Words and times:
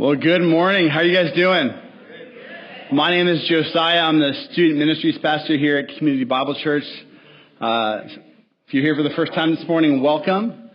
Well, 0.00 0.16
good 0.16 0.40
morning. 0.40 0.88
How 0.88 1.00
are 1.00 1.04
you 1.04 1.14
guys 1.14 1.36
doing? 1.36 1.78
My 2.90 3.10
name 3.10 3.28
is 3.28 3.46
Josiah. 3.46 3.98
I'm 3.98 4.18
the 4.18 4.32
student 4.50 4.78
ministries 4.78 5.18
pastor 5.18 5.58
here 5.58 5.76
at 5.76 5.94
Community 5.98 6.24
Bible 6.24 6.58
Church. 6.58 6.84
Uh, 7.60 8.00
if 8.66 8.72
you're 8.72 8.82
here 8.82 8.96
for 8.96 9.02
the 9.02 9.14
first 9.14 9.34
time 9.34 9.54
this 9.54 9.62
morning, 9.68 10.02
welcome. 10.02 10.70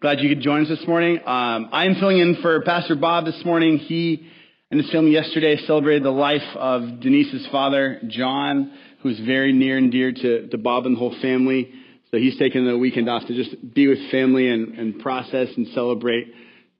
Glad 0.00 0.20
you 0.20 0.28
could 0.28 0.44
join 0.44 0.62
us 0.62 0.68
this 0.68 0.86
morning. 0.86 1.18
Um, 1.26 1.70
I'm 1.72 1.96
filling 1.96 2.18
in 2.18 2.36
for 2.40 2.62
Pastor 2.62 2.94
Bob 2.94 3.24
this 3.24 3.44
morning. 3.44 3.78
He 3.78 4.28
and 4.70 4.80
his 4.80 4.88
family 4.92 5.10
yesterday 5.10 5.56
celebrated 5.66 6.04
the 6.04 6.10
life 6.10 6.46
of 6.54 7.00
Denise's 7.00 7.48
father, 7.50 8.00
John, 8.06 8.72
who's 9.02 9.18
very 9.18 9.52
near 9.52 9.76
and 9.76 9.90
dear 9.90 10.12
to, 10.12 10.46
to 10.46 10.56
Bob 10.56 10.86
and 10.86 10.94
the 10.94 11.00
whole 11.00 11.16
family. 11.20 11.72
So 12.12 12.16
he's 12.18 12.38
taking 12.38 12.64
the 12.64 12.78
weekend 12.78 13.10
off 13.10 13.26
to 13.26 13.34
just 13.34 13.74
be 13.74 13.88
with 13.88 14.08
family 14.12 14.48
and, 14.48 14.78
and 14.78 15.00
process 15.00 15.48
and 15.56 15.66
celebrate 15.74 16.32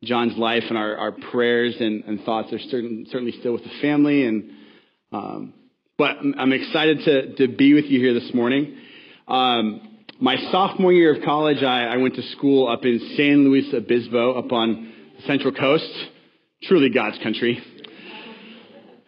John's 0.04 0.36
life, 0.36 0.64
and 0.68 0.78
our, 0.78 0.96
our 0.96 1.12
prayers 1.12 1.74
and, 1.80 2.04
and 2.04 2.22
thoughts 2.22 2.52
are 2.52 2.58
certain, 2.58 3.06
certainly 3.10 3.32
still 3.40 3.52
with 3.52 3.64
the 3.64 3.80
family. 3.82 4.24
And 4.26 4.50
um, 5.12 5.54
but 5.96 6.16
I'm 6.38 6.52
excited 6.52 7.00
to 7.04 7.34
to 7.36 7.48
be 7.48 7.74
with 7.74 7.86
you 7.86 7.98
here 7.98 8.14
this 8.14 8.32
morning. 8.32 8.76
Um, 9.26 9.80
my 10.20 10.36
sophomore 10.50 10.92
year 10.92 11.14
of 11.14 11.22
college, 11.24 11.62
I, 11.62 11.84
I 11.84 11.96
went 11.98 12.16
to 12.16 12.22
school 12.32 12.68
up 12.68 12.84
in 12.84 12.98
San 13.16 13.44
Luis 13.44 13.72
Obispo, 13.72 14.34
up 14.38 14.52
on 14.52 14.92
the 15.16 15.22
Central 15.26 15.52
Coast, 15.52 15.90
truly 16.64 16.90
God's 16.90 17.18
country. 17.18 17.62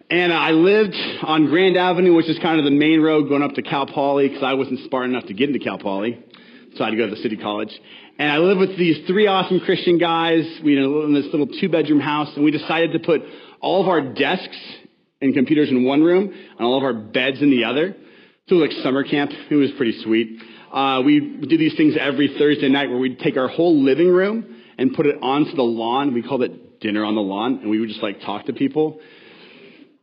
And 0.09 0.32
I 0.32 0.51
lived 0.51 0.96
on 1.23 1.46
Grand 1.46 1.77
Avenue, 1.77 2.15
which 2.15 2.29
is 2.29 2.38
kind 2.41 2.59
of 2.59 2.65
the 2.65 2.73
main 2.73 3.01
road 3.01 3.29
going 3.29 3.43
up 3.43 3.54
to 3.54 3.62
Cal 3.62 3.87
Poly, 3.87 4.29
because 4.29 4.43
I 4.43 4.54
wasn't 4.54 4.80
smart 4.88 5.09
enough 5.09 5.27
to 5.27 5.34
get 5.34 5.48
into 5.48 5.60
Cal 5.60 5.79
Poly, 5.79 6.18
so 6.77 6.84
I 6.84 6.87
had 6.87 6.91
to 6.92 6.97
go 6.97 7.09
to 7.09 7.15
the 7.15 7.23
city 7.23 7.37
college. 7.37 7.73
And 8.19 8.30
I 8.30 8.38
lived 8.38 8.60
with 8.60 8.77
these 8.77 9.06
three 9.06 9.27
awesome 9.27 9.60
Christian 9.60 9.98
guys. 9.98 10.45
We 10.62 10.79
lived 10.79 11.09
in 11.09 11.15
this 11.15 11.27
little 11.27 11.46
two 11.46 11.69
bedroom 11.69 12.01
house, 12.01 12.29
and 12.37 12.45
we 12.45 12.51
decided 12.51 12.93
to 12.93 12.98
put 12.98 13.23
all 13.60 13.83
of 13.83 13.88
our 13.88 14.01
desks 14.01 14.57
and 15.21 15.35
computers 15.35 15.71
in 15.71 15.85
one 15.85 16.02
room 16.02 16.32
and 16.32 16.60
all 16.60 16.76
of 16.76 16.85
our 16.85 16.95
beds 16.95 17.41
in 17.43 17.51
the 17.51 17.65
other. 17.65 17.96
So 18.48 18.57
it 18.57 18.59
was 18.59 18.71
like 18.71 18.82
summer 18.82 19.04
camp. 19.04 19.30
It 19.51 19.54
was 19.54 19.71
pretty 19.73 20.02
sweet. 20.02 20.41
Uh, 20.73 21.02
we 21.04 21.21
do 21.21 21.59
these 21.59 21.76
things 21.76 21.95
every 21.98 22.37
Thursday 22.38 22.68
night 22.68 22.91
where 22.91 22.98
we'd 22.98 23.18
take 23.18 23.37
our 23.37 23.48
whole 23.48 23.82
living 23.82 24.09
room 24.09 24.63
and 24.79 24.95
put 24.95 25.07
it 25.07 25.16
onto 25.21 25.54
the 25.54 25.63
lawn. 25.63 26.15
We 26.15 26.23
called 26.23 26.43
it 26.43 26.80
dinner 26.80 27.04
on 27.04 27.15
the 27.15 27.21
lawn, 27.21 27.59
and 27.60 27.71
we 27.71 27.80
would 27.80 27.88
just 27.88 28.02
like 28.02 28.21
talk 28.21 28.46
to 28.46 28.52
people. 28.52 28.98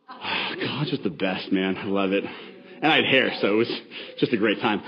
Oh, 0.10 0.56
God, 0.62 0.88
just 0.88 1.04
the 1.04 1.10
best, 1.10 1.52
man. 1.52 1.78
I 1.78 1.86
love 1.86 2.12
it. 2.12 2.23
And 2.23 2.92
I 2.92 2.98
had 2.98 3.06
hair, 3.06 3.32
so 3.42 3.54
it 3.54 3.58
was 3.58 3.82
just 4.20 4.34
a 4.34 4.38
great 4.38 4.62
time. 4.62 4.82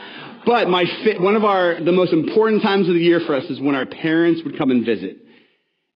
But 0.49 0.67
my 0.67 0.83
one 1.19 1.35
of 1.35 1.45
our 1.45 1.79
the 1.79 1.91
most 1.91 2.11
important 2.11 2.63
times 2.63 2.87
of 2.87 2.95
the 2.95 2.99
year 2.99 3.19
for 3.19 3.35
us 3.35 3.43
is 3.51 3.61
when 3.61 3.75
our 3.75 3.85
parents 3.85 4.41
would 4.43 4.57
come 4.57 4.71
and 4.71 4.83
visit. 4.83 5.17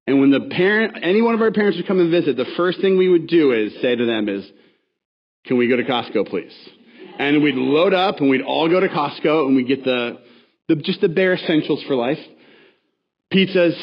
And 0.06 0.20
when 0.20 0.30
the 0.30 0.42
parent, 0.42 0.96
any 1.02 1.24
one 1.24 1.34
of 1.34 1.42
our 1.42 1.50
parents 1.50 1.78
would 1.78 1.88
come 1.88 2.00
and 2.00 2.12
visit, 2.12 2.38
the 2.38 2.46
first 2.56 2.80
thing 2.80 2.96
we 2.96 3.10
would 3.10 3.26
do 3.26 3.52
is 3.52 3.74
say 3.82 3.96
to 3.96 4.06
them 4.06 4.30
is, 4.30 4.48
"Can 5.48 5.58
we 5.58 5.68
go 5.68 5.76
to 5.76 5.84
Costco, 5.84 6.30
please?" 6.30 6.54
And 7.18 7.42
we'd 7.42 7.56
load 7.56 7.96
up 7.96 8.20
and 8.20 8.30
we'd 8.30 8.44
all 8.44 8.70
go 8.70 8.80
to 8.80 8.88
Costco 8.90 9.48
and 9.48 9.56
we'd 9.56 9.68
get 9.68 9.84
the, 9.84 10.20
the 10.68 10.76
just 10.76 11.02
the 11.02 11.10
bare 11.10 11.34
essentials 11.34 11.82
for 11.88 11.96
life: 11.96 12.20
pizzas, 13.34 13.76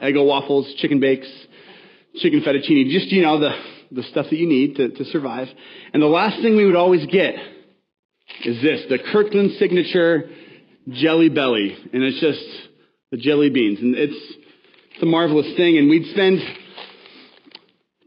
Eggo 0.00 0.24
waffles, 0.24 0.72
chicken 0.74 1.00
bakes, 1.00 1.26
chicken 2.18 2.42
fettuccine, 2.42 2.92
just 2.92 3.08
you 3.08 3.22
know 3.22 3.40
the 3.40 3.50
the 3.90 4.04
stuff 4.04 4.26
that 4.30 4.36
you 4.36 4.46
need 4.46 4.76
to, 4.76 4.88
to 4.90 5.04
survive. 5.06 5.48
And 5.92 6.00
the 6.00 6.06
last 6.06 6.40
thing 6.42 6.54
we 6.54 6.64
would 6.64 6.76
always 6.76 7.04
get 7.06 7.34
is 8.44 8.62
this 8.62 8.84
the 8.88 8.98
Kirkland 9.12 9.52
signature 9.58 10.28
jelly 10.88 11.28
belly. 11.28 11.76
And 11.92 12.02
it's 12.02 12.20
just 12.20 12.44
the 13.10 13.16
jelly 13.16 13.50
beans. 13.50 13.78
And 13.80 13.94
it's, 13.94 14.36
it's 14.94 15.02
a 15.02 15.06
marvelous 15.06 15.56
thing. 15.56 15.78
And 15.78 15.88
we'd 15.88 16.10
spend 16.12 16.40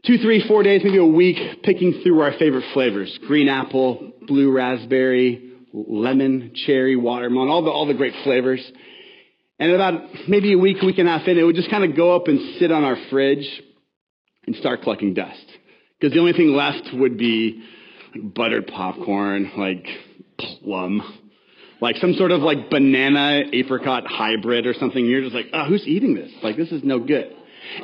two, 0.04 0.18
three, 0.18 0.46
four 0.46 0.62
days, 0.62 0.82
maybe 0.84 0.98
a 0.98 1.04
week, 1.04 1.62
picking 1.62 2.00
through 2.02 2.20
our 2.20 2.32
favorite 2.38 2.64
flavors 2.72 3.18
green 3.26 3.48
apple, 3.48 4.12
blue 4.26 4.52
raspberry, 4.52 5.52
lemon, 5.72 6.52
cherry, 6.66 6.96
watermelon, 6.96 7.48
all 7.48 7.62
the, 7.62 7.70
all 7.70 7.86
the 7.86 7.94
great 7.94 8.14
flavors. 8.24 8.60
And 9.58 9.72
about 9.72 10.02
maybe 10.26 10.54
a 10.54 10.58
week, 10.58 10.80
week 10.80 10.98
and 10.98 11.06
a 11.06 11.18
half 11.18 11.28
in, 11.28 11.38
it 11.38 11.42
would 11.42 11.56
just 11.56 11.70
kind 11.70 11.84
of 11.84 11.94
go 11.94 12.16
up 12.16 12.28
and 12.28 12.58
sit 12.58 12.72
on 12.72 12.82
our 12.82 12.96
fridge 13.10 13.46
and 14.46 14.56
start 14.56 14.82
collecting 14.82 15.12
dust. 15.12 15.44
Because 16.00 16.14
the 16.14 16.20
only 16.20 16.32
thing 16.32 16.54
left 16.54 16.88
would 16.94 17.18
be 17.18 17.62
like 18.14 18.34
buttered 18.34 18.66
popcorn, 18.66 19.52
like 19.58 19.86
plum, 20.62 21.02
like 21.80 21.96
some 21.96 22.14
sort 22.14 22.30
of 22.30 22.40
like 22.40 22.70
banana 22.70 23.42
apricot 23.52 24.04
hybrid 24.06 24.66
or 24.66 24.74
something. 24.74 25.04
You're 25.04 25.22
just 25.22 25.34
like, 25.34 25.46
oh, 25.52 25.64
who's 25.64 25.86
eating 25.86 26.14
this? 26.14 26.30
Like, 26.42 26.56
this 26.56 26.70
is 26.70 26.82
no 26.84 26.98
good. 26.98 27.34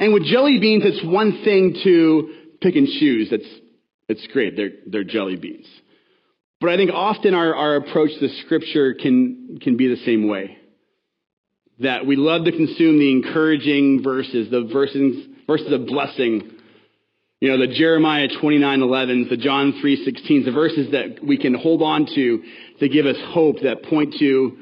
And 0.01 0.13
with 0.13 0.25
jelly 0.25 0.59
beans, 0.59 0.83
it's 0.85 1.05
one 1.05 1.43
thing 1.45 1.77
to 1.85 2.35
pick 2.61 2.77
and 2.77 2.89
choose. 2.89 3.31
That's, 3.31 3.45
it's 4.09 4.27
great. 4.33 4.57
They're, 4.57 4.71
they're 4.87 5.05
jelly 5.05 5.37
beans. 5.37 5.67
But 6.61 6.71
I 6.71 6.77
think 6.77 6.91
often 6.93 7.35
our, 7.35 7.55
our 7.55 7.77
approach 7.77 8.11
to 8.19 8.29
scripture 8.45 8.95
can, 8.95 9.59
can 9.61 9.77
be 9.77 9.89
the 9.89 10.03
same 10.05 10.29
way. 10.29 10.59
That 11.81 12.07
we 12.07 12.17
love 12.17 12.47
to 12.47 12.53
consume 12.53 12.99
the 12.99 13.13
encouraging 13.13 14.03
verses, 14.03 14.51
the 14.51 14.69
verses, 14.73 15.27
verses 15.47 15.71
of 15.71 15.87
blessing 15.87 16.51
you 17.41 17.51
know, 17.51 17.59
the 17.59 17.75
Jeremiah 17.75 18.29
29 18.41 18.81
11, 18.81 19.27
the 19.29 19.37
John 19.37 19.75
3 19.81 20.05
16, 20.05 20.45
the 20.45 20.53
verses 20.53 20.93
that 20.93 21.23
we 21.23 21.37
can 21.37 21.55
hold 21.55 21.83
on 21.83 22.07
to 22.07 22.43
to 22.81 22.89
give 22.89 23.05
us 23.05 23.17
hope 23.27 23.57
that 23.63 23.83
point 23.83 24.15
to, 24.19 24.57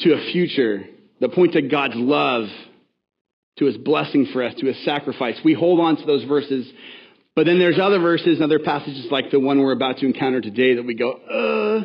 to 0.00 0.12
a 0.14 0.32
future, 0.32 0.84
that 1.20 1.32
point 1.32 1.52
to 1.52 1.62
God's 1.62 1.96
love, 1.96 2.48
to 3.58 3.66
his 3.66 3.76
blessing 3.76 4.26
for 4.32 4.42
us, 4.42 4.54
to 4.58 4.66
his 4.66 4.84
sacrifice. 4.84 5.38
We 5.44 5.52
hold 5.52 5.80
on 5.80 5.96
to 5.96 6.06
those 6.06 6.24
verses. 6.24 6.70
But 7.34 7.44
then 7.44 7.58
there's 7.58 7.78
other 7.78 7.98
verses 7.98 8.36
and 8.36 8.44
other 8.44 8.58
passages 8.58 9.08
like 9.10 9.30
the 9.30 9.38
one 9.38 9.60
we're 9.60 9.72
about 9.72 9.98
to 9.98 10.06
encounter 10.06 10.40
today 10.40 10.76
that 10.76 10.82
we 10.82 10.94
go, 10.94 11.12
uh, 11.12 11.84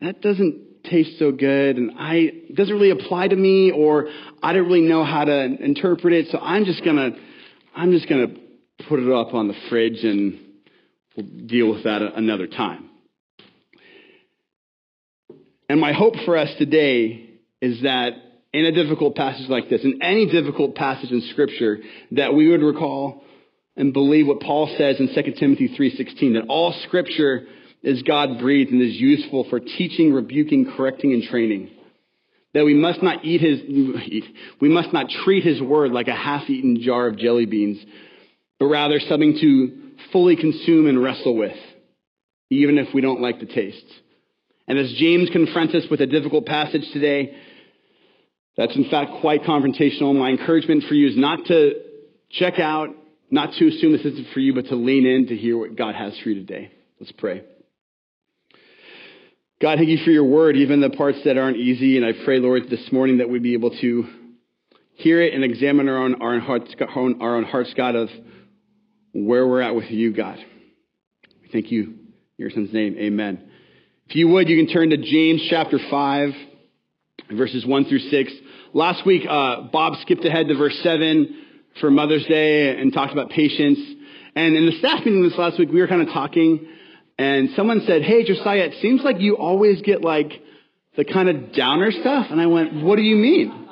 that 0.00 0.20
doesn't 0.20 0.84
taste 0.84 1.18
so 1.18 1.30
good 1.30 1.76
and 1.76 1.92
I 1.98 2.14
it 2.14 2.54
doesn't 2.56 2.74
really 2.74 2.90
apply 2.90 3.28
to 3.28 3.36
me 3.36 3.70
or 3.70 4.08
I 4.42 4.52
don't 4.52 4.66
really 4.66 4.82
know 4.82 5.04
how 5.04 5.24
to 5.24 5.44
interpret 5.62 6.12
it. 6.12 6.28
So 6.30 6.38
I'm 6.38 6.64
just 6.64 6.84
gonna 6.84 7.10
I'm 7.76 7.92
just 7.92 8.08
gonna 8.08 8.28
put 8.88 9.00
it 9.00 9.10
up 9.10 9.34
on 9.34 9.48
the 9.48 9.54
fridge 9.68 10.04
and 10.04 10.38
we'll 11.16 11.26
deal 11.46 11.70
with 11.70 11.84
that 11.84 12.02
another 12.02 12.46
time. 12.46 12.90
And 15.68 15.80
my 15.80 15.92
hope 15.92 16.14
for 16.24 16.36
us 16.36 16.48
today 16.58 17.30
is 17.60 17.82
that 17.82 18.12
in 18.52 18.64
a 18.64 18.72
difficult 18.72 19.14
passage 19.14 19.48
like 19.48 19.68
this, 19.68 19.84
in 19.84 20.02
any 20.02 20.26
difficult 20.26 20.74
passage 20.74 21.10
in 21.10 21.20
Scripture, 21.32 21.78
that 22.12 22.34
we 22.34 22.48
would 22.48 22.62
recall 22.62 23.22
and 23.78 23.92
believe 23.92 24.26
what 24.26 24.40
Paul 24.40 24.66
says 24.76 24.96
in 24.98 25.08
2 25.08 25.38
Timothy 25.38 25.68
3:16 25.68 26.34
that 26.34 26.46
all 26.48 26.72
scripture 26.84 27.46
is 27.82 28.02
God 28.02 28.40
breathed 28.40 28.72
and 28.72 28.82
is 28.82 29.00
useful 29.00 29.44
for 29.44 29.60
teaching, 29.60 30.12
rebuking, 30.12 30.72
correcting 30.72 31.12
and 31.12 31.22
training. 31.22 31.70
That 32.54 32.64
we 32.64 32.74
must 32.74 33.02
not 33.02 33.24
eat 33.24 33.40
his 33.40 33.60
we 34.60 34.68
must 34.68 34.92
not 34.92 35.08
treat 35.24 35.44
his 35.44 35.62
word 35.62 35.92
like 35.92 36.08
a 36.08 36.14
half-eaten 36.14 36.80
jar 36.82 37.06
of 37.06 37.18
jelly 37.18 37.46
beans, 37.46 37.78
but 38.58 38.66
rather 38.66 39.00
something 39.00 39.38
to 39.40 39.92
fully 40.12 40.36
consume 40.36 40.86
and 40.86 41.02
wrestle 41.02 41.36
with, 41.36 41.56
even 42.50 42.78
if 42.78 42.92
we 42.94 43.00
don't 43.00 43.20
like 43.20 43.40
the 43.40 43.46
taste. 43.46 43.86
And 44.66 44.78
as 44.78 44.92
James 44.98 45.30
confronts 45.30 45.74
us 45.74 45.84
with 45.90 46.00
a 46.00 46.06
difficult 46.06 46.46
passage 46.46 46.84
today, 46.92 47.36
that's 48.56 48.74
in 48.76 48.90
fact 48.90 49.12
quite 49.20 49.42
confrontational. 49.42 50.14
My 50.18 50.30
encouragement 50.30 50.84
for 50.88 50.94
you 50.94 51.08
is 51.08 51.16
not 51.16 51.46
to 51.46 51.74
check 52.30 52.58
out, 52.58 52.90
not 53.30 53.52
to 53.54 53.68
assume 53.68 53.92
this 53.92 54.04
isn't 54.04 54.28
for 54.34 54.40
you, 54.40 54.54
but 54.54 54.66
to 54.66 54.74
lean 54.74 55.06
in 55.06 55.28
to 55.28 55.36
hear 55.36 55.56
what 55.56 55.76
God 55.76 55.94
has 55.94 56.18
for 56.18 56.30
you 56.30 56.34
today. 56.34 56.72
Let's 57.00 57.12
pray. 57.12 57.44
God, 59.60 59.78
thank 59.78 59.88
you 59.88 59.98
for 60.04 60.10
your 60.10 60.24
word, 60.24 60.56
even 60.56 60.80
the 60.80 60.90
parts 60.90 61.18
that 61.24 61.36
aren't 61.36 61.56
easy. 61.56 61.96
And 61.96 62.06
I 62.06 62.12
pray, 62.24 62.38
Lord, 62.38 62.68
this 62.70 62.92
morning 62.92 63.18
that 63.18 63.28
we'd 63.28 63.42
be 63.42 63.54
able 63.54 63.70
to 63.78 64.04
hear 64.94 65.22
it 65.22 65.34
and 65.34 65.44
examine 65.44 65.88
our 65.88 65.98
own, 65.98 66.20
our 66.20 66.34
own 66.34 66.40
hearts, 66.40 66.74
our 66.80 67.36
own 67.36 67.44
hearts, 67.44 67.72
God, 67.76 67.94
of 67.94 68.08
where 69.26 69.46
we're 69.46 69.62
at 69.62 69.74
with 69.74 69.90
you, 69.90 70.12
God. 70.12 70.38
We 71.42 71.48
thank 71.52 71.70
you. 71.72 71.82
In 71.82 71.98
your 72.36 72.50
son's 72.50 72.72
name, 72.72 72.96
amen. 72.98 73.50
If 74.08 74.16
you 74.16 74.28
would, 74.28 74.48
you 74.48 74.56
can 74.56 74.72
turn 74.72 74.90
to 74.90 74.96
James 74.96 75.46
chapter 75.50 75.78
5, 75.90 76.30
verses 77.32 77.66
1 77.66 77.84
through 77.86 77.98
6. 77.98 78.32
Last 78.72 79.04
week, 79.04 79.22
uh, 79.28 79.62
Bob 79.72 79.94
skipped 80.02 80.24
ahead 80.24 80.48
to 80.48 80.56
verse 80.56 80.78
7 80.82 81.44
for 81.80 81.90
Mother's 81.90 82.24
Day 82.26 82.78
and 82.78 82.92
talked 82.92 83.12
about 83.12 83.30
patience. 83.30 83.78
And 84.34 84.56
in 84.56 84.66
the 84.66 84.72
staff 84.78 85.04
meeting 85.04 85.22
this 85.22 85.36
last 85.36 85.58
week, 85.58 85.70
we 85.70 85.80
were 85.80 85.88
kind 85.88 86.02
of 86.02 86.08
talking, 86.08 86.68
and 87.18 87.50
someone 87.56 87.82
said, 87.86 88.02
Hey, 88.02 88.24
Josiah, 88.24 88.66
it 88.66 88.80
seems 88.80 89.02
like 89.02 89.20
you 89.20 89.36
always 89.36 89.82
get 89.82 90.02
like 90.02 90.32
the 90.96 91.04
kind 91.04 91.28
of 91.28 91.52
downer 91.52 91.90
stuff. 91.90 92.26
And 92.30 92.40
I 92.40 92.46
went, 92.46 92.84
What 92.84 92.96
do 92.96 93.02
you 93.02 93.16
mean? 93.16 93.68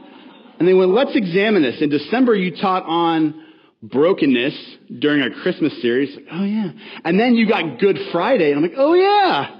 And 0.58 0.66
they 0.66 0.74
went, 0.74 0.90
Let's 0.90 1.14
examine 1.14 1.62
this. 1.62 1.80
In 1.80 1.88
December, 1.88 2.34
you 2.34 2.56
taught 2.56 2.82
on 2.84 3.45
brokenness 3.82 4.54
during 4.98 5.22
our 5.22 5.30
Christmas 5.42 5.80
series. 5.82 6.16
Oh, 6.32 6.44
yeah. 6.44 6.70
And 7.04 7.18
then 7.18 7.34
you 7.34 7.48
got 7.48 7.78
Good 7.78 7.98
Friday. 8.12 8.52
And 8.52 8.56
I'm 8.56 8.62
like, 8.62 8.78
oh, 8.78 8.94
yeah. 8.94 9.54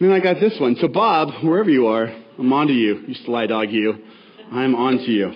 And 0.00 0.10
then 0.10 0.12
I 0.12 0.20
got 0.20 0.40
this 0.40 0.56
one. 0.60 0.76
So, 0.80 0.88
Bob, 0.88 1.44
wherever 1.44 1.70
you 1.70 1.86
are, 1.86 2.06
I'm 2.38 2.52
on 2.52 2.66
to 2.66 2.72
you. 2.72 3.04
You 3.06 3.14
sly 3.26 3.46
dog, 3.46 3.70
you. 3.70 3.94
I'm 4.50 4.74
on 4.74 4.98
to 4.98 5.10
you. 5.10 5.32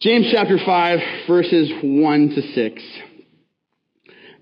James 0.00 0.28
chapter 0.32 0.58
5, 0.64 0.98
verses 1.26 1.70
1 1.82 2.28
to 2.30 2.42
6. 2.54 2.82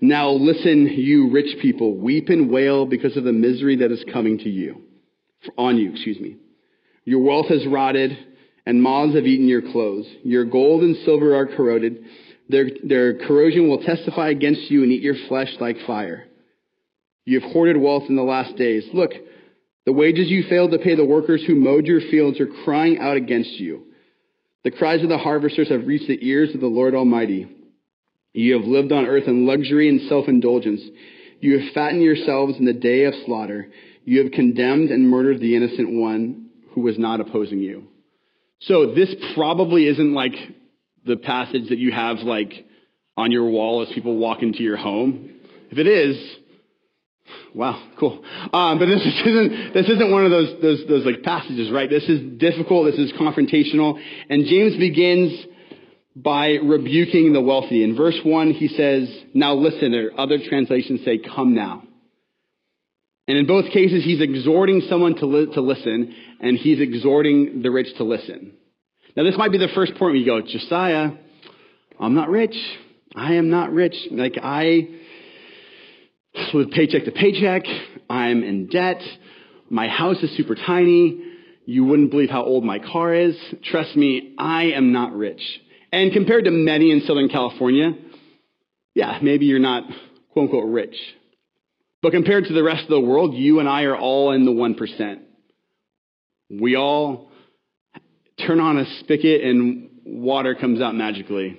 Now 0.01 0.29
listen, 0.29 0.87
you 0.87 1.29
rich 1.31 1.57
people, 1.61 1.97
weep 1.97 2.29
and 2.29 2.49
wail 2.49 2.85
because 2.85 3.17
of 3.17 3.25
the 3.25 3.33
misery 3.33 3.75
that 3.77 3.91
is 3.91 4.03
coming 4.13 4.37
to 4.37 4.49
you, 4.49 4.83
on 5.57 5.75
you, 5.77 5.91
excuse 5.91 6.17
me. 6.19 6.37
Your 7.03 7.21
wealth 7.21 7.47
has 7.49 7.67
rotted, 7.67 8.17
and 8.69 8.83
moths 8.83 9.15
have 9.15 9.25
eaten 9.25 9.47
your 9.47 9.63
clothes. 9.63 10.05
Your 10.23 10.45
gold 10.45 10.83
and 10.83 10.95
silver 11.03 11.35
are 11.35 11.47
corroded. 11.47 12.05
Their, 12.49 12.69
their 12.83 13.17
corrosion 13.17 13.67
will 13.67 13.81
testify 13.81 14.29
against 14.29 14.69
you 14.69 14.83
and 14.83 14.91
eat 14.91 15.01
your 15.01 15.15
flesh 15.27 15.49
like 15.59 15.77
fire. 15.87 16.27
You 17.25 17.39
have 17.39 17.51
hoarded 17.51 17.77
wealth 17.77 18.03
in 18.09 18.15
the 18.15 18.21
last 18.21 18.57
days. 18.57 18.83
Look, 18.93 19.09
the 19.87 19.91
wages 19.91 20.29
you 20.29 20.43
failed 20.47 20.69
to 20.69 20.77
pay 20.77 20.93
the 20.93 21.03
workers 21.03 21.43
who 21.47 21.55
mowed 21.55 21.87
your 21.87 21.99
fields 22.11 22.39
are 22.39 22.63
crying 22.63 22.99
out 22.99 23.17
against 23.17 23.53
you. 23.53 23.85
The 24.63 24.69
cries 24.69 25.01
of 25.01 25.09
the 25.09 25.17
harvesters 25.17 25.69
have 25.69 25.87
reached 25.87 26.07
the 26.07 26.23
ears 26.23 26.53
of 26.53 26.61
the 26.61 26.67
Lord 26.67 26.93
Almighty. 26.93 27.47
You 28.33 28.53
have 28.53 28.67
lived 28.67 28.91
on 28.91 29.07
earth 29.07 29.23
in 29.25 29.47
luxury 29.47 29.89
and 29.89 30.07
self 30.07 30.27
indulgence. 30.27 30.81
You 31.39 31.57
have 31.57 31.73
fattened 31.73 32.03
yourselves 32.03 32.59
in 32.59 32.65
the 32.65 32.73
day 32.73 33.05
of 33.05 33.15
slaughter. 33.25 33.71
You 34.05 34.21
have 34.21 34.31
condemned 34.31 34.91
and 34.91 35.09
murdered 35.09 35.39
the 35.39 35.55
innocent 35.55 35.89
one 35.91 36.49
who 36.75 36.81
was 36.81 36.99
not 36.99 37.19
opposing 37.19 37.61
you. 37.61 37.88
So 38.61 38.93
this 38.93 39.13
probably 39.35 39.87
isn't 39.87 40.13
like 40.13 40.33
the 41.05 41.17
passage 41.17 41.69
that 41.69 41.77
you 41.77 41.91
have 41.91 42.19
like 42.19 42.65
on 43.15 43.31
your 43.31 43.49
wall 43.49 43.81
as 43.81 43.93
people 43.93 44.17
walk 44.17 44.41
into 44.41 44.63
your 44.63 44.77
home. 44.77 45.31
If 45.71 45.77
it 45.77 45.87
is, 45.87 46.37
Wow, 47.53 47.81
cool. 47.99 48.23
Um, 48.53 48.79
but 48.79 48.85
this 48.85 49.05
isn't 49.25 49.73
this 49.73 49.87
isn't 49.87 50.11
one 50.11 50.25
of 50.25 50.31
those, 50.31 50.61
those 50.61 50.83
those 50.87 51.05
like 51.05 51.23
passages, 51.23 51.71
right? 51.71 51.89
This 51.89 52.03
is 52.03 52.37
difficult. 52.39 52.85
This 52.91 52.99
is 52.99 53.11
confrontational, 53.13 53.99
and 54.29 54.45
James 54.45 54.75
begins 54.77 55.45
by 56.15 56.53
rebuking 56.53 57.33
the 57.33 57.41
wealthy. 57.41 57.83
In 57.83 57.95
verse 57.95 58.19
one, 58.23 58.51
he 58.51 58.67
says, 58.67 59.09
"Now 59.33 59.55
listen." 59.55 59.93
Or 59.93 60.11
other 60.17 60.37
translations 60.39 61.01
say, 61.03 61.17
"Come 61.17 61.53
now." 61.53 61.83
And 63.29 63.37
in 63.37 63.45
both 63.45 63.69
cases, 63.71 64.03
he's 64.03 64.21
exhorting 64.21 64.81
someone 64.89 65.13
to 65.17 65.27
li- 65.27 65.53
to 65.53 65.61
listen, 65.61 66.15
and 66.39 66.57
he's 66.57 66.79
exhorting 66.79 67.61
the 67.61 67.69
rich 67.69 67.95
to 67.97 68.03
listen. 68.03 68.53
Now, 69.15 69.23
this 69.23 69.37
might 69.37 69.51
be 69.51 69.59
the 69.59 69.67
first 69.75 69.91
point 69.91 70.13
where 70.13 70.15
you 70.15 70.25
go, 70.25 70.41
Josiah, 70.41 71.11
I'm 71.99 72.15
not 72.15 72.29
rich. 72.29 72.55
I 73.15 73.35
am 73.35 73.51
not 73.51 73.71
rich. 73.71 73.95
Like 74.09 74.39
I 74.41 74.87
with 76.55 76.71
paycheck 76.71 77.05
to 77.05 77.11
paycheck. 77.11 77.65
I'm 78.09 78.41
in 78.41 78.65
debt. 78.65 78.99
My 79.69 79.87
house 79.87 80.17
is 80.23 80.35
super 80.35 80.55
tiny. 80.55 81.21
You 81.67 81.85
wouldn't 81.85 82.09
believe 82.09 82.31
how 82.31 82.43
old 82.43 82.63
my 82.63 82.79
car 82.79 83.13
is. 83.13 83.35
Trust 83.63 83.95
me, 83.95 84.33
I 84.39 84.71
am 84.71 84.91
not 84.91 85.13
rich. 85.13 85.41
And 85.91 86.11
compared 86.13 86.45
to 86.45 86.51
many 86.51 86.91
in 86.91 87.01
Southern 87.01 87.29
California, 87.29 87.91
yeah, 88.95 89.19
maybe 89.21 89.45
you're 89.45 89.59
not 89.59 89.83
quote 90.31 90.45
unquote 90.45 90.71
rich. 90.71 90.95
But 92.01 92.11
compared 92.11 92.45
to 92.45 92.53
the 92.53 92.63
rest 92.63 92.83
of 92.83 92.89
the 92.89 92.99
world, 92.99 93.33
you 93.33 93.59
and 93.59 93.67
I 93.67 93.83
are 93.83 93.97
all 93.97 94.31
in 94.31 94.45
the 94.45 94.51
1%. 94.51 95.19
We 96.49 96.75
all 96.75 97.29
turn 98.45 98.59
on 98.59 98.77
a 98.77 98.85
spigot 98.99 99.41
and 99.41 99.89
water 100.05 100.55
comes 100.55 100.81
out 100.81 100.95
magically. 100.95 101.57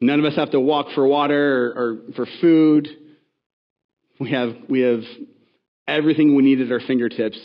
None 0.00 0.18
of 0.18 0.24
us 0.24 0.36
have 0.36 0.50
to 0.52 0.60
walk 0.60 0.88
for 0.94 1.06
water 1.06 1.72
or, 1.72 1.82
or 1.82 1.98
for 2.16 2.26
food. 2.40 2.88
We 4.18 4.30
have, 4.32 4.56
we 4.68 4.80
have 4.80 5.02
everything 5.86 6.34
we 6.34 6.42
need 6.42 6.60
at 6.60 6.72
our 6.72 6.80
fingertips. 6.80 7.38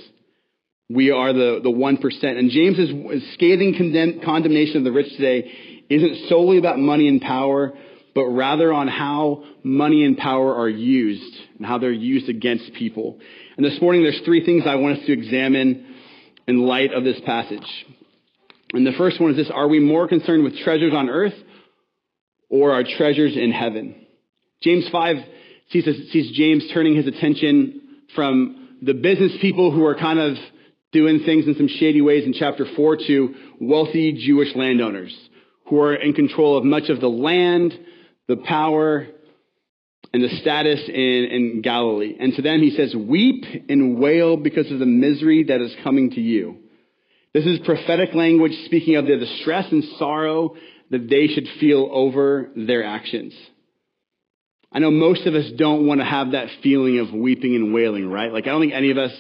We 0.90 1.12
are 1.12 1.34
the, 1.34 1.60
the 1.64 1.70
1%. 1.70 2.24
And 2.24 2.50
James's 2.50 3.34
scathing 3.34 3.76
condemn, 3.76 4.22
condemnation 4.24 4.78
of 4.78 4.84
the 4.84 4.92
rich 4.92 5.10
today 5.16 5.84
isn't 5.90 6.30
solely 6.30 6.58
about 6.58 6.80
money 6.80 7.08
and 7.08 7.22
power, 7.22 7.74
but 8.16 8.28
rather 8.28 8.72
on 8.72 8.88
how 8.88 9.44
money 9.62 10.06
and 10.06 10.18
power 10.18 10.56
are 10.56 10.70
used 10.70 11.36
and 11.58 11.66
how 11.66 11.78
they're 11.78 11.92
used 11.92 12.30
against 12.30 12.74
people. 12.74 13.20
And 13.58 13.66
this 13.66 13.80
morning, 13.82 14.04
there's 14.04 14.22
three 14.24 14.44
things 14.44 14.64
I 14.66 14.76
want 14.76 15.00
us 15.00 15.06
to 15.06 15.12
examine 15.12 15.94
in 16.48 16.62
light 16.62 16.94
of 16.94 17.04
this 17.04 17.20
passage. 17.26 17.86
And 18.74 18.88
the 18.88 18.94
first 18.98 19.20
one 19.20 19.32
is 19.32 19.38
this 19.38 19.52
Are 19.54 19.68
we 19.68 19.80
more 19.80 20.08
concerned 20.08 20.46
with 20.46 20.58
treasures 20.60 20.94
on 20.94 21.10
earth 21.10 21.34
or 22.50 22.72
our 22.72 22.84
treasures 22.84 23.36
in 23.36 23.52
heaven? 23.52 23.96
James 24.62 24.88
5 24.90 25.18
sees, 25.72 25.86
sees 26.12 26.32
James 26.38 26.70
turning 26.74 26.96
his 26.96 27.08
attention 27.08 27.82
from 28.16 28.78
the 28.82 28.94
business 28.94 29.34
people 29.42 29.72
who 29.72 29.86
are 29.86 29.96
kind 29.96 30.20
of 30.20 30.38
doing 30.94 31.20
things 31.26 31.48
in 31.48 31.56
some 31.56 31.68
shady 31.68 32.02
ways 32.02 32.26
in 32.26 32.34
chapter 32.34 32.66
4 32.78 32.98
to 33.08 33.36
wealthy 33.60 34.14
Jewish 34.14 34.56
landowners 34.56 35.14
who 35.68 35.82
are 35.82 35.96
in 35.96 36.14
control 36.14 36.58
of 36.58 36.64
much 36.64 36.90
of 36.90 37.02
the 37.02 37.10
land, 37.10 37.74
the 38.28 38.38
power, 38.38 39.08
and 40.14 40.24
the 40.24 40.30
status 40.42 40.82
in, 40.88 40.94
in 40.96 41.62
Galilee. 41.62 42.16
And 42.20 42.34
to 42.36 42.42
them 42.42 42.62
he 42.62 42.72
says, 42.72 42.96
Weep 42.96 43.44
and 43.68 44.00
wail 44.00 44.38
because 44.38 44.72
of 44.72 44.80
the 44.80 44.86
misery 44.86 45.44
that 45.46 45.62
is 45.62 45.76
coming 45.84 46.12
to 46.12 46.22
you. 46.22 46.58
This 47.34 47.46
is 47.46 47.60
prophetic 47.66 48.14
language 48.14 48.54
speaking 48.66 48.96
of 48.96 49.08
the 49.08 49.18
distress 49.18 49.70
and 49.72 49.84
sorrow 50.00 50.56
that 50.90 51.10
they 51.10 51.28
should 51.28 51.48
feel 51.60 51.90
over 51.92 52.50
their 52.56 52.86
actions. 52.86 53.34
I 54.72 54.80
know 54.80 54.92
most 54.92 55.26
of 55.26 55.36
us 55.36 55.52
don't 55.58 55.86
want 55.86 56.00
to 56.00 56.06
have 56.06 56.32
that 56.32 56.48
feeling 56.64 57.00
of 57.00 57.14
weeping 57.14 57.56
and 57.56 57.74
wailing, 57.74 58.10
right? 58.10 58.32
Like, 58.32 58.46
I 58.46 58.52
don't 58.52 58.62
think 58.62 58.74
any 58.74 58.92
of 58.92 58.98
us 58.98 59.12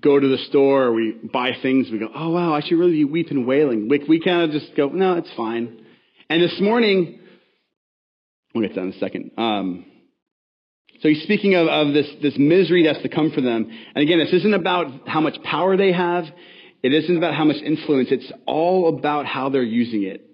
go 0.00 0.18
to 0.18 0.26
the 0.26 0.38
store 0.48 0.84
or 0.84 0.92
we 0.92 1.12
buy 1.12 1.52
things, 1.60 1.88
we 1.90 1.98
go, 1.98 2.08
oh, 2.14 2.30
wow, 2.30 2.54
I 2.54 2.60
should 2.60 2.78
really 2.78 2.92
be 2.92 3.04
weeping 3.04 3.38
and 3.38 3.46
wailing. 3.46 3.88
We, 3.88 4.04
we 4.08 4.20
kind 4.20 4.42
of 4.42 4.50
just 4.50 4.74
go, 4.74 4.88
no, 4.88 5.14
it's 5.14 5.32
fine. 5.36 5.84
And 6.30 6.42
this 6.42 6.58
morning, 6.60 7.20
we'll 8.54 8.62
get 8.62 8.74
to 8.74 8.80
that 8.80 8.86
in 8.86 8.92
a 8.92 8.98
second. 8.98 9.30
Um, 9.36 9.84
so 11.00 11.08
he's 11.08 11.22
speaking 11.22 11.54
of, 11.54 11.68
of 11.68 11.94
this, 11.94 12.08
this 12.22 12.34
misery 12.36 12.84
that's 12.84 13.02
to 13.02 13.08
come 13.08 13.30
for 13.30 13.40
them. 13.40 13.70
And 13.94 14.02
again, 14.02 14.18
this 14.18 14.32
isn't 14.32 14.54
about 14.54 15.08
how 15.08 15.20
much 15.20 15.40
power 15.44 15.76
they 15.76 15.92
have. 15.92 16.24
It 16.82 16.92
isn't 16.92 17.16
about 17.16 17.34
how 17.34 17.44
much 17.44 17.56
influence. 17.56 18.08
It's 18.10 18.30
all 18.46 18.88
about 18.88 19.26
how 19.26 19.48
they're 19.48 19.62
using 19.62 20.02
it. 20.02 20.24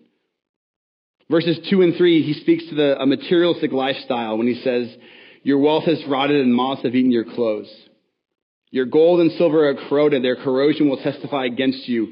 Verses 1.30 1.58
2 1.70 1.82
and 1.82 1.96
3, 1.96 2.22
he 2.22 2.40
speaks 2.40 2.68
to 2.68 2.74
the, 2.74 3.00
a 3.00 3.06
materialistic 3.06 3.72
lifestyle 3.72 4.36
when 4.36 4.46
he 4.46 4.60
says, 4.62 4.94
Your 5.42 5.58
wealth 5.58 5.84
has 5.84 6.02
rotted 6.06 6.40
and 6.40 6.54
moths 6.54 6.82
have 6.82 6.94
eaten 6.94 7.10
your 7.10 7.24
clothes. 7.24 7.72
Your 8.70 8.86
gold 8.86 9.20
and 9.20 9.32
silver 9.32 9.68
are 9.68 9.74
corroded. 9.88 10.22
Their 10.24 10.36
corrosion 10.36 10.88
will 10.88 11.02
testify 11.02 11.46
against 11.46 11.88
you 11.88 12.04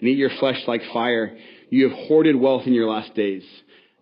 and 0.00 0.08
eat 0.08 0.18
your 0.18 0.30
flesh 0.38 0.60
like 0.66 0.82
fire. 0.92 1.36
You 1.70 1.88
have 1.88 1.98
hoarded 2.06 2.36
wealth 2.36 2.62
in 2.66 2.74
your 2.74 2.90
last 2.90 3.14
days. 3.14 3.44